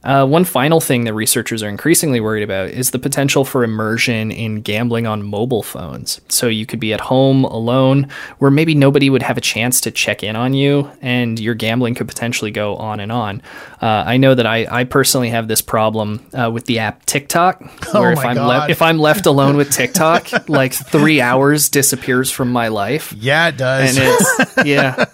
Uh, 0.05 0.25
one 0.25 0.45
final 0.45 0.81
thing 0.81 1.05
that 1.05 1.13
researchers 1.13 1.61
are 1.61 1.69
increasingly 1.69 2.21
worried 2.21 2.45
about 2.45 2.69
is 2.69 2.93
the 2.93 2.99
potential 3.01 3.45
for 3.45 3.65
immersion 3.65 4.31
in 4.31 4.61
gambling 4.61 5.09
on 5.09 5.23
mobile 5.25 5.63
phones. 5.63 6.21
So 6.29 6.47
you 6.47 6.67
could 6.67 6.79
be 6.79 6.93
at 6.93 7.01
home 7.01 7.45
alone, 7.45 8.07
where 8.39 8.51
maybe 8.51 8.77
nobody 8.77 9.11
would 9.11 9.25
have 9.25 9.37
a 9.37 9.41
chance 9.41 9.81
to 9.83 9.91
check 9.91 10.23
in 10.23 10.37
on 10.37 10.55
you, 10.55 10.89
and 11.03 11.41
your 11.41 11.55
gambling 11.55 11.97
could 11.97 12.07
potentially 12.07 12.53
go 12.53 12.77
on 12.77 13.01
and 13.01 13.11
on. 13.11 13.43
Uh, 13.83 14.05
I 14.07 14.19
know 14.19 14.37
that 14.37 14.47
I, 14.47 14.67
I 14.71 14.85
personally 14.85 15.31
have 15.31 15.49
this 15.49 15.61
problem 15.61 16.25
uh, 16.33 16.51
with 16.53 16.67
the 16.67 16.79
app 16.79 17.05
TikTok, 17.07 17.61
oh 17.93 18.01
where 18.01 18.11
oh 18.11 18.13
if 18.13 18.19
I'm 18.19 18.37
le- 18.37 18.69
if 18.69 18.83
I'm 18.83 18.99
left 18.99 19.27
alone 19.27 19.57
with 19.57 19.71
TikTok, 19.71 20.29
like 20.49 20.75
three 20.75 21.21
hours 21.21 21.69
disappears 21.69 22.31
from 22.31 22.53
my 22.53 22.69
life. 22.69 23.13
Yeah, 23.17 23.49
it 23.49 23.57
does. 23.57 23.97
And 23.97 24.07
it's 24.09 24.57
yeah. 24.65 25.05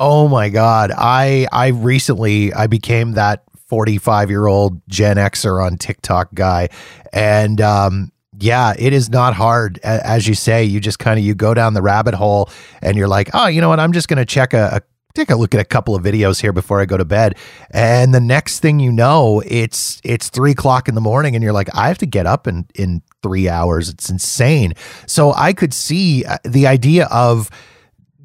oh 0.00 0.26
my 0.26 0.48
god, 0.48 0.90
I 0.96 1.46
I 1.52 1.68
recently 1.68 2.52
I 2.52 2.66
became 2.66 3.03
that 3.12 3.44
45 3.68 4.30
year 4.30 4.46
old 4.46 4.80
Gen 4.88 5.16
Xer 5.16 5.64
on 5.64 5.78
TikTok 5.78 6.34
guy. 6.34 6.68
And, 7.12 7.60
um, 7.60 8.12
yeah, 8.40 8.74
it 8.76 8.92
is 8.92 9.10
not 9.10 9.34
hard. 9.34 9.78
As 9.84 10.26
you 10.26 10.34
say, 10.34 10.64
you 10.64 10.80
just 10.80 10.98
kind 10.98 11.18
of, 11.18 11.24
you 11.24 11.34
go 11.34 11.54
down 11.54 11.74
the 11.74 11.82
rabbit 11.82 12.14
hole 12.14 12.50
and 12.82 12.96
you're 12.96 13.08
like, 13.08 13.30
oh, 13.32 13.46
you 13.46 13.60
know 13.60 13.68
what? 13.68 13.78
I'm 13.78 13.92
just 13.92 14.08
going 14.08 14.18
to 14.18 14.24
check 14.24 14.52
a, 14.52 14.70
a 14.72 14.82
take 15.14 15.30
a 15.30 15.36
look 15.36 15.54
at 15.54 15.60
a 15.60 15.64
couple 15.64 15.94
of 15.94 16.02
videos 16.02 16.40
here 16.40 16.52
before 16.52 16.80
I 16.80 16.84
go 16.84 16.96
to 16.96 17.04
bed. 17.04 17.36
And 17.70 18.12
the 18.12 18.20
next 18.20 18.60
thing 18.60 18.80
you 18.80 18.92
know, 18.92 19.42
it's 19.46 20.00
it's 20.04 20.28
three 20.28 20.50
o'clock 20.50 20.88
in 20.88 20.94
the 20.94 21.00
morning, 21.00 21.34
and 21.34 21.42
you're 21.42 21.52
like, 21.52 21.68
I 21.74 21.88
have 21.88 21.98
to 21.98 22.06
get 22.06 22.26
up 22.26 22.46
in 22.46 22.66
in 22.74 23.02
three 23.22 23.48
hours. 23.48 23.88
It's 23.88 24.10
insane. 24.10 24.74
So 25.06 25.32
I 25.34 25.52
could 25.52 25.72
see 25.72 26.24
uh, 26.24 26.38
the 26.44 26.66
idea 26.66 27.06
of 27.06 27.50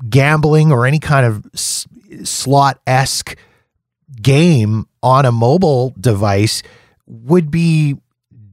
gambling 0.10 0.72
or 0.72 0.86
any 0.86 1.00
kind 1.00 1.26
of 1.26 1.46
slot 1.56 2.82
esque 2.88 3.38
game 4.22 4.88
on 5.02 5.26
a 5.26 5.32
mobile 5.32 5.94
device 6.00 6.64
would 7.08 7.52
be 7.52 7.98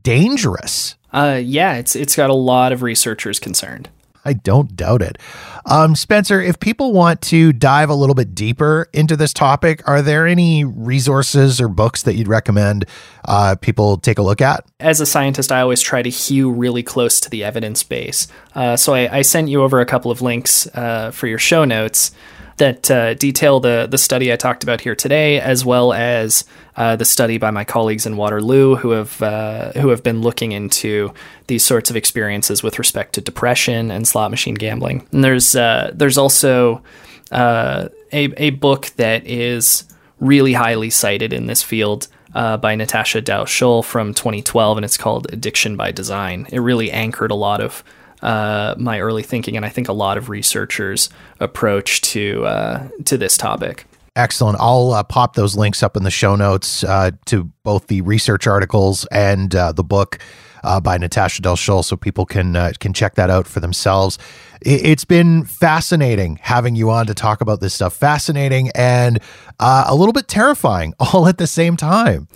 dangerous. 0.02 0.96
Uh, 1.12 1.40
yeah, 1.42 1.76
it's 1.76 1.96
it's 1.96 2.16
got 2.16 2.30
a 2.30 2.34
lot 2.34 2.72
of 2.72 2.82
researchers 2.82 3.38
concerned. 3.38 3.88
I 4.26 4.32
don't 4.32 4.74
doubt 4.74 5.02
it. 5.02 5.18
Um, 5.66 5.94
Spencer, 5.94 6.40
if 6.40 6.58
people 6.58 6.92
want 6.92 7.20
to 7.22 7.52
dive 7.52 7.90
a 7.90 7.94
little 7.94 8.14
bit 8.14 8.34
deeper 8.34 8.88
into 8.92 9.16
this 9.16 9.32
topic, 9.32 9.88
are 9.88 10.02
there 10.02 10.26
any 10.26 10.64
resources 10.64 11.60
or 11.60 11.68
books 11.68 12.02
that 12.02 12.16
you'd 12.16 12.26
recommend 12.26 12.86
uh, 13.24 13.54
people 13.60 13.98
take 13.98 14.18
a 14.18 14.22
look 14.22 14.40
at? 14.40 14.66
As 14.80 15.00
a 15.00 15.06
scientist, 15.06 15.52
I 15.52 15.60
always 15.60 15.80
try 15.80 16.02
to 16.02 16.10
hew 16.10 16.50
really 16.50 16.82
close 16.82 17.20
to 17.20 17.30
the 17.30 17.44
evidence 17.44 17.84
base. 17.84 18.26
Uh, 18.54 18.76
so 18.76 18.94
I, 18.94 19.18
I, 19.18 19.22
sent 19.22 19.48
you 19.48 19.62
over 19.62 19.80
a 19.80 19.86
couple 19.86 20.10
of 20.10 20.22
links 20.22 20.66
uh, 20.74 21.12
for 21.12 21.28
your 21.28 21.38
show 21.38 21.64
notes 21.64 22.10
that 22.56 22.90
uh, 22.90 23.14
detail 23.14 23.60
the 23.60 23.86
the 23.90 23.98
study 23.98 24.32
I 24.32 24.36
talked 24.36 24.62
about 24.62 24.80
here 24.80 24.94
today, 24.94 25.40
as 25.40 25.64
well 25.64 25.92
as 25.92 26.44
uh, 26.76 26.96
the 26.96 27.04
study 27.04 27.38
by 27.38 27.50
my 27.50 27.64
colleagues 27.64 28.06
in 28.06 28.16
Waterloo 28.16 28.76
who 28.76 28.90
have 28.90 29.20
uh, 29.22 29.72
who 29.72 29.88
have 29.88 30.02
been 30.02 30.22
looking 30.22 30.52
into 30.52 31.12
these 31.46 31.64
sorts 31.64 31.90
of 31.90 31.96
experiences 31.96 32.62
with 32.62 32.78
respect 32.78 33.14
to 33.14 33.20
depression 33.20 33.90
and 33.90 34.08
slot 34.08 34.30
machine 34.30 34.54
gambling. 34.54 35.06
And 35.12 35.22
there's 35.22 35.54
uh, 35.54 35.90
there's 35.94 36.18
also 36.18 36.82
uh, 37.30 37.88
a 38.12 38.24
a 38.36 38.50
book 38.50 38.86
that 38.96 39.26
is 39.26 39.84
really 40.18 40.54
highly 40.54 40.90
cited 40.90 41.32
in 41.32 41.46
this 41.46 41.62
field. 41.62 42.08
Uh, 42.34 42.58
by 42.58 42.74
Natasha 42.74 43.22
Dow 43.22 43.44
Schull 43.44 43.82
from 43.82 44.12
2012, 44.12 44.76
and 44.76 44.84
it's 44.84 44.98
called 44.98 45.26
Addiction 45.32 45.74
by 45.74 45.90
Design. 45.90 46.46
It 46.52 46.58
really 46.58 46.90
anchored 46.90 47.30
a 47.30 47.34
lot 47.34 47.62
of 47.62 47.82
uh, 48.22 48.74
my 48.78 49.00
early 49.00 49.22
thinking, 49.22 49.56
and 49.56 49.64
I 49.64 49.68
think 49.68 49.88
a 49.88 49.92
lot 49.92 50.18
of 50.18 50.28
researchers' 50.28 51.10
approach 51.40 52.00
to 52.02 52.44
uh, 52.46 52.88
to 53.04 53.16
this 53.16 53.36
topic. 53.36 53.86
Excellent. 54.16 54.56
I'll 54.58 54.92
uh, 54.92 55.02
pop 55.02 55.34
those 55.34 55.56
links 55.56 55.82
up 55.82 55.96
in 55.96 56.02
the 56.02 56.10
show 56.10 56.36
notes 56.36 56.82
uh, 56.82 57.10
to 57.26 57.44
both 57.64 57.88
the 57.88 58.00
research 58.00 58.46
articles 58.46 59.04
and 59.06 59.54
uh, 59.54 59.72
the 59.72 59.84
book. 59.84 60.18
Uh, 60.66 60.80
by 60.80 60.98
Natasha 60.98 61.42
Del 61.42 61.54
Schull, 61.54 61.84
so 61.84 61.96
people 61.96 62.26
can 62.26 62.56
uh, 62.56 62.72
can 62.80 62.92
check 62.92 63.14
that 63.14 63.30
out 63.30 63.46
for 63.46 63.60
themselves. 63.60 64.18
It's 64.60 65.04
been 65.04 65.44
fascinating 65.44 66.40
having 66.42 66.74
you 66.74 66.90
on 66.90 67.06
to 67.06 67.14
talk 67.14 67.40
about 67.40 67.60
this 67.60 67.72
stuff. 67.72 67.94
Fascinating 67.94 68.70
and 68.74 69.20
uh, 69.60 69.84
a 69.86 69.94
little 69.94 70.12
bit 70.12 70.26
terrifying, 70.26 70.92
all 71.00 71.28
at 71.28 71.38
the 71.38 71.46
same 71.46 71.76
time. 71.76 72.26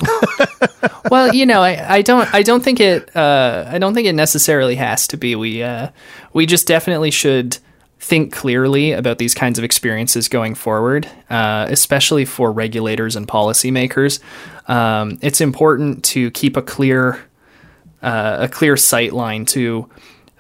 well, 1.11 1.35
you 1.35 1.45
know, 1.45 1.61
I, 1.61 1.97
I 1.97 2.03
don't 2.03 2.33
I 2.33 2.43
don't 2.43 2.62
think 2.62 2.79
it 2.79 3.14
uh, 3.16 3.64
I 3.69 3.79
don't 3.79 3.95
think 3.95 4.07
it 4.07 4.14
necessarily 4.14 4.77
has 4.77 5.09
to 5.09 5.16
be. 5.16 5.35
We 5.35 5.62
uh, 5.62 5.88
we 6.33 6.47
just 6.47 6.69
definitely 6.69 7.11
should 7.11 7.59
think 7.99 8.33
clearly 8.33 8.93
about 8.93 9.19
these 9.19 9.35
kinds 9.35 9.59
of 9.59 9.64
experiences 9.64 10.29
going 10.29 10.55
forward, 10.55 11.07
uh, 11.29 11.66
especially 11.69 12.25
for 12.25 12.51
regulators 12.51 13.14
and 13.14 13.29
policymakers. 13.29 14.21
Um, 14.69 15.19
it's 15.21 15.40
important 15.40 16.05
to 16.05 16.31
keep 16.31 16.57
a 16.57 16.62
clear 16.62 17.21
uh, 18.02 18.38
a 18.40 18.48
clear 18.48 18.76
sight 18.76 19.12
line 19.12 19.44
to 19.46 19.88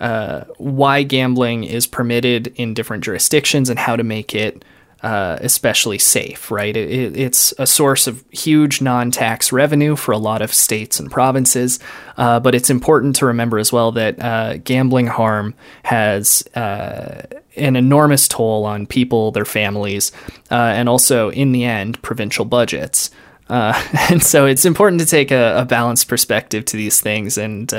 uh, 0.00 0.44
why 0.56 1.02
gambling 1.02 1.64
is 1.64 1.86
permitted 1.86 2.48
in 2.56 2.74
different 2.74 3.04
jurisdictions 3.04 3.68
and 3.68 3.78
how 3.78 3.96
to 3.96 4.02
make 4.02 4.34
it 4.34 4.64
uh, 5.02 5.38
especially 5.40 5.98
safe, 5.98 6.50
right? 6.50 6.76
It, 6.76 7.16
it's 7.16 7.54
a 7.58 7.66
source 7.66 8.06
of 8.06 8.22
huge 8.30 8.82
non 8.82 9.10
tax 9.10 9.50
revenue 9.50 9.96
for 9.96 10.12
a 10.12 10.18
lot 10.18 10.42
of 10.42 10.52
states 10.52 11.00
and 11.00 11.10
provinces, 11.10 11.78
uh, 12.18 12.40
but 12.40 12.54
it's 12.54 12.68
important 12.70 13.16
to 13.16 13.26
remember 13.26 13.58
as 13.58 13.72
well 13.72 13.92
that 13.92 14.22
uh, 14.22 14.58
gambling 14.58 15.06
harm 15.06 15.54
has 15.84 16.46
uh, 16.54 17.22
an 17.56 17.76
enormous 17.76 18.28
toll 18.28 18.66
on 18.66 18.86
people, 18.86 19.30
their 19.30 19.46
families, 19.46 20.12
uh, 20.50 20.54
and 20.54 20.88
also, 20.88 21.30
in 21.30 21.52
the 21.52 21.64
end, 21.64 22.00
provincial 22.02 22.44
budgets. 22.44 23.10
Uh, 23.50 23.74
and 24.10 24.22
so 24.22 24.46
it's 24.46 24.64
important 24.64 25.00
to 25.00 25.06
take 25.06 25.30
a, 25.30 25.58
a, 25.58 25.64
balanced 25.64 26.08
perspective 26.08 26.64
to 26.66 26.76
these 26.76 27.00
things. 27.00 27.36
And 27.36 27.70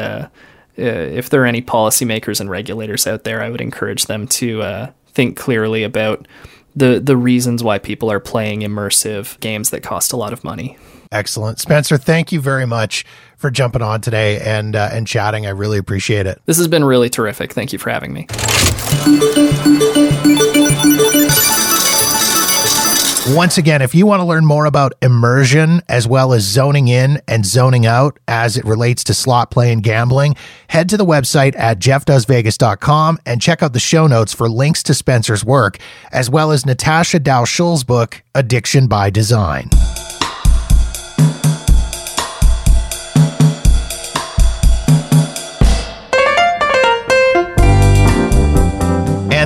if 0.75 1.29
there 1.29 1.41
are 1.41 1.45
any 1.45 1.61
policymakers 1.61 2.39
and 2.39 2.49
regulators 2.49 3.07
out 3.07 3.23
there, 3.23 3.41
I 3.41 3.49
would 3.49 3.61
encourage 3.61 4.05
them 4.05 4.27
to 4.27 4.91
think 5.13 5.37
clearly 5.37 5.83
about 5.83 6.27
the 6.75 6.99
the 6.99 7.17
reasons 7.17 7.63
why 7.63 7.79
people 7.79 8.11
are 8.11 8.19
playing 8.19 8.61
immersive 8.61 9.39
games 9.39 9.69
that 9.71 9.83
cost 9.83 10.13
a 10.13 10.17
lot 10.17 10.33
of 10.33 10.43
money. 10.43 10.77
Excellent, 11.11 11.59
Spencer. 11.59 11.97
Thank 11.97 12.31
you 12.31 12.39
very 12.39 12.65
much 12.65 13.05
for 13.35 13.51
jumping 13.51 13.81
on 13.81 13.99
today 14.01 14.39
and 14.39 14.75
uh, 14.75 14.89
and 14.91 15.05
chatting. 15.05 15.45
I 15.45 15.49
really 15.49 15.77
appreciate 15.77 16.25
it. 16.25 16.41
This 16.45 16.57
has 16.57 16.67
been 16.67 16.85
really 16.85 17.09
terrific. 17.09 17.53
Thank 17.53 17.73
you 17.73 17.79
for 17.79 17.89
having 17.89 18.13
me. 18.13 18.27
Once 23.29 23.59
again, 23.59 23.83
if 23.83 23.93
you 23.93 24.07
want 24.07 24.19
to 24.19 24.25
learn 24.25 24.43
more 24.43 24.65
about 24.65 24.93
immersion 25.03 25.79
as 25.87 26.07
well 26.07 26.33
as 26.33 26.41
zoning 26.41 26.87
in 26.87 27.21
and 27.27 27.45
zoning 27.45 27.85
out 27.85 28.17
as 28.27 28.57
it 28.57 28.65
relates 28.65 29.03
to 29.03 29.13
slot 29.13 29.51
play 29.51 29.71
and 29.71 29.83
gambling, 29.83 30.35
head 30.69 30.89
to 30.89 30.97
the 30.97 31.05
website 31.05 31.55
at 31.55 31.77
jeffdoesvegas.com 31.77 33.19
and 33.27 33.39
check 33.39 33.61
out 33.61 33.73
the 33.73 33.79
show 33.79 34.07
notes 34.07 34.33
for 34.33 34.49
links 34.49 34.81
to 34.81 34.95
Spencer's 34.95 35.45
work, 35.45 35.77
as 36.11 36.31
well 36.31 36.49
as 36.51 36.65
Natasha 36.65 37.19
Dow 37.19 37.45
Schull's 37.45 37.83
book, 37.83 38.23
Addiction 38.33 38.87
by 38.87 39.11
Design. 39.11 39.69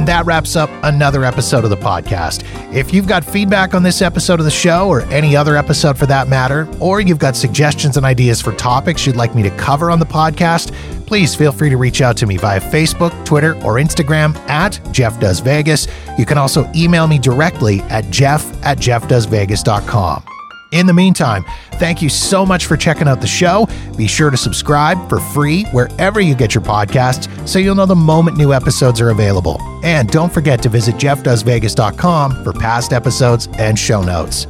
And 0.05 0.11
that 0.11 0.27
wraps 0.27 0.55
up 0.55 0.69
another 0.83 1.23
episode 1.23 1.63
of 1.63 1.71
the 1.71 1.77
podcast. 1.77 2.43
If 2.71 2.93
you've 2.93 3.07
got 3.07 3.25
feedback 3.25 3.73
on 3.73 3.81
this 3.81 4.03
episode 4.03 4.37
of 4.39 4.45
the 4.45 4.51
show 4.51 4.87
or 4.87 5.01
any 5.05 5.35
other 5.35 5.57
episode 5.57 5.97
for 5.97 6.05
that 6.05 6.27
matter, 6.27 6.69
or 6.79 7.01
you've 7.01 7.17
got 7.17 7.35
suggestions 7.35 7.97
and 7.97 8.05
ideas 8.05 8.39
for 8.39 8.51
topics 8.53 9.07
you'd 9.07 9.15
like 9.15 9.33
me 9.33 9.41
to 9.41 9.49
cover 9.57 9.89
on 9.89 9.97
the 9.97 10.05
podcast, 10.05 10.71
please 11.07 11.33
feel 11.33 11.51
free 11.51 11.71
to 11.71 11.77
reach 11.77 12.01
out 12.01 12.15
to 12.17 12.27
me 12.27 12.37
via 12.37 12.61
Facebook, 12.61 13.25
Twitter, 13.25 13.55
or 13.63 13.77
Instagram 13.77 14.37
at 14.47 14.79
Jeff 14.91 15.19
Does 15.19 15.39
Vegas. 15.39 15.87
You 16.19 16.25
can 16.27 16.37
also 16.37 16.71
email 16.75 17.07
me 17.07 17.17
directly 17.17 17.81
at 17.89 18.07
jeff 18.11 18.45
at 18.63 18.77
jeffdoesvegas.com. 18.77 20.34
In 20.71 20.87
the 20.87 20.93
meantime, 20.93 21.45
thank 21.73 22.01
you 22.01 22.09
so 22.09 22.45
much 22.45 22.65
for 22.65 22.75
checking 22.75 23.07
out 23.07 23.21
the 23.21 23.27
show. 23.27 23.67
Be 23.95 24.07
sure 24.07 24.29
to 24.29 24.37
subscribe 24.37 25.07
for 25.07 25.19
free 25.19 25.63
wherever 25.65 26.19
you 26.19 26.35
get 26.35 26.53
your 26.53 26.63
podcasts 26.63 27.47
so 27.47 27.59
you'll 27.59 27.75
know 27.75 27.85
the 27.85 27.95
moment 27.95 28.37
new 28.37 28.53
episodes 28.53 28.99
are 28.99 29.09
available. 29.09 29.61
And 29.83 30.09
don't 30.09 30.33
forget 30.33 30.61
to 30.63 30.69
visit 30.69 30.95
jeffdoesvegas.com 30.95 32.43
for 32.43 32.53
past 32.53 32.93
episodes 32.93 33.47
and 33.57 33.77
show 33.77 34.01
notes. 34.01 34.47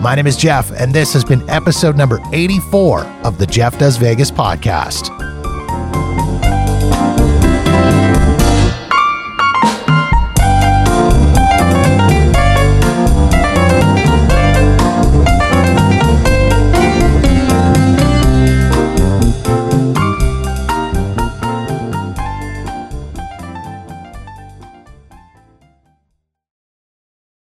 My 0.00 0.14
name 0.14 0.26
is 0.26 0.36
Jeff, 0.36 0.70
and 0.72 0.94
this 0.94 1.12
has 1.12 1.24
been 1.24 1.48
episode 1.50 1.96
number 1.96 2.20
84 2.32 3.04
of 3.24 3.38
the 3.38 3.46
Jeff 3.46 3.78
Does 3.78 3.96
Vegas 3.96 4.30
podcast. 4.30 5.17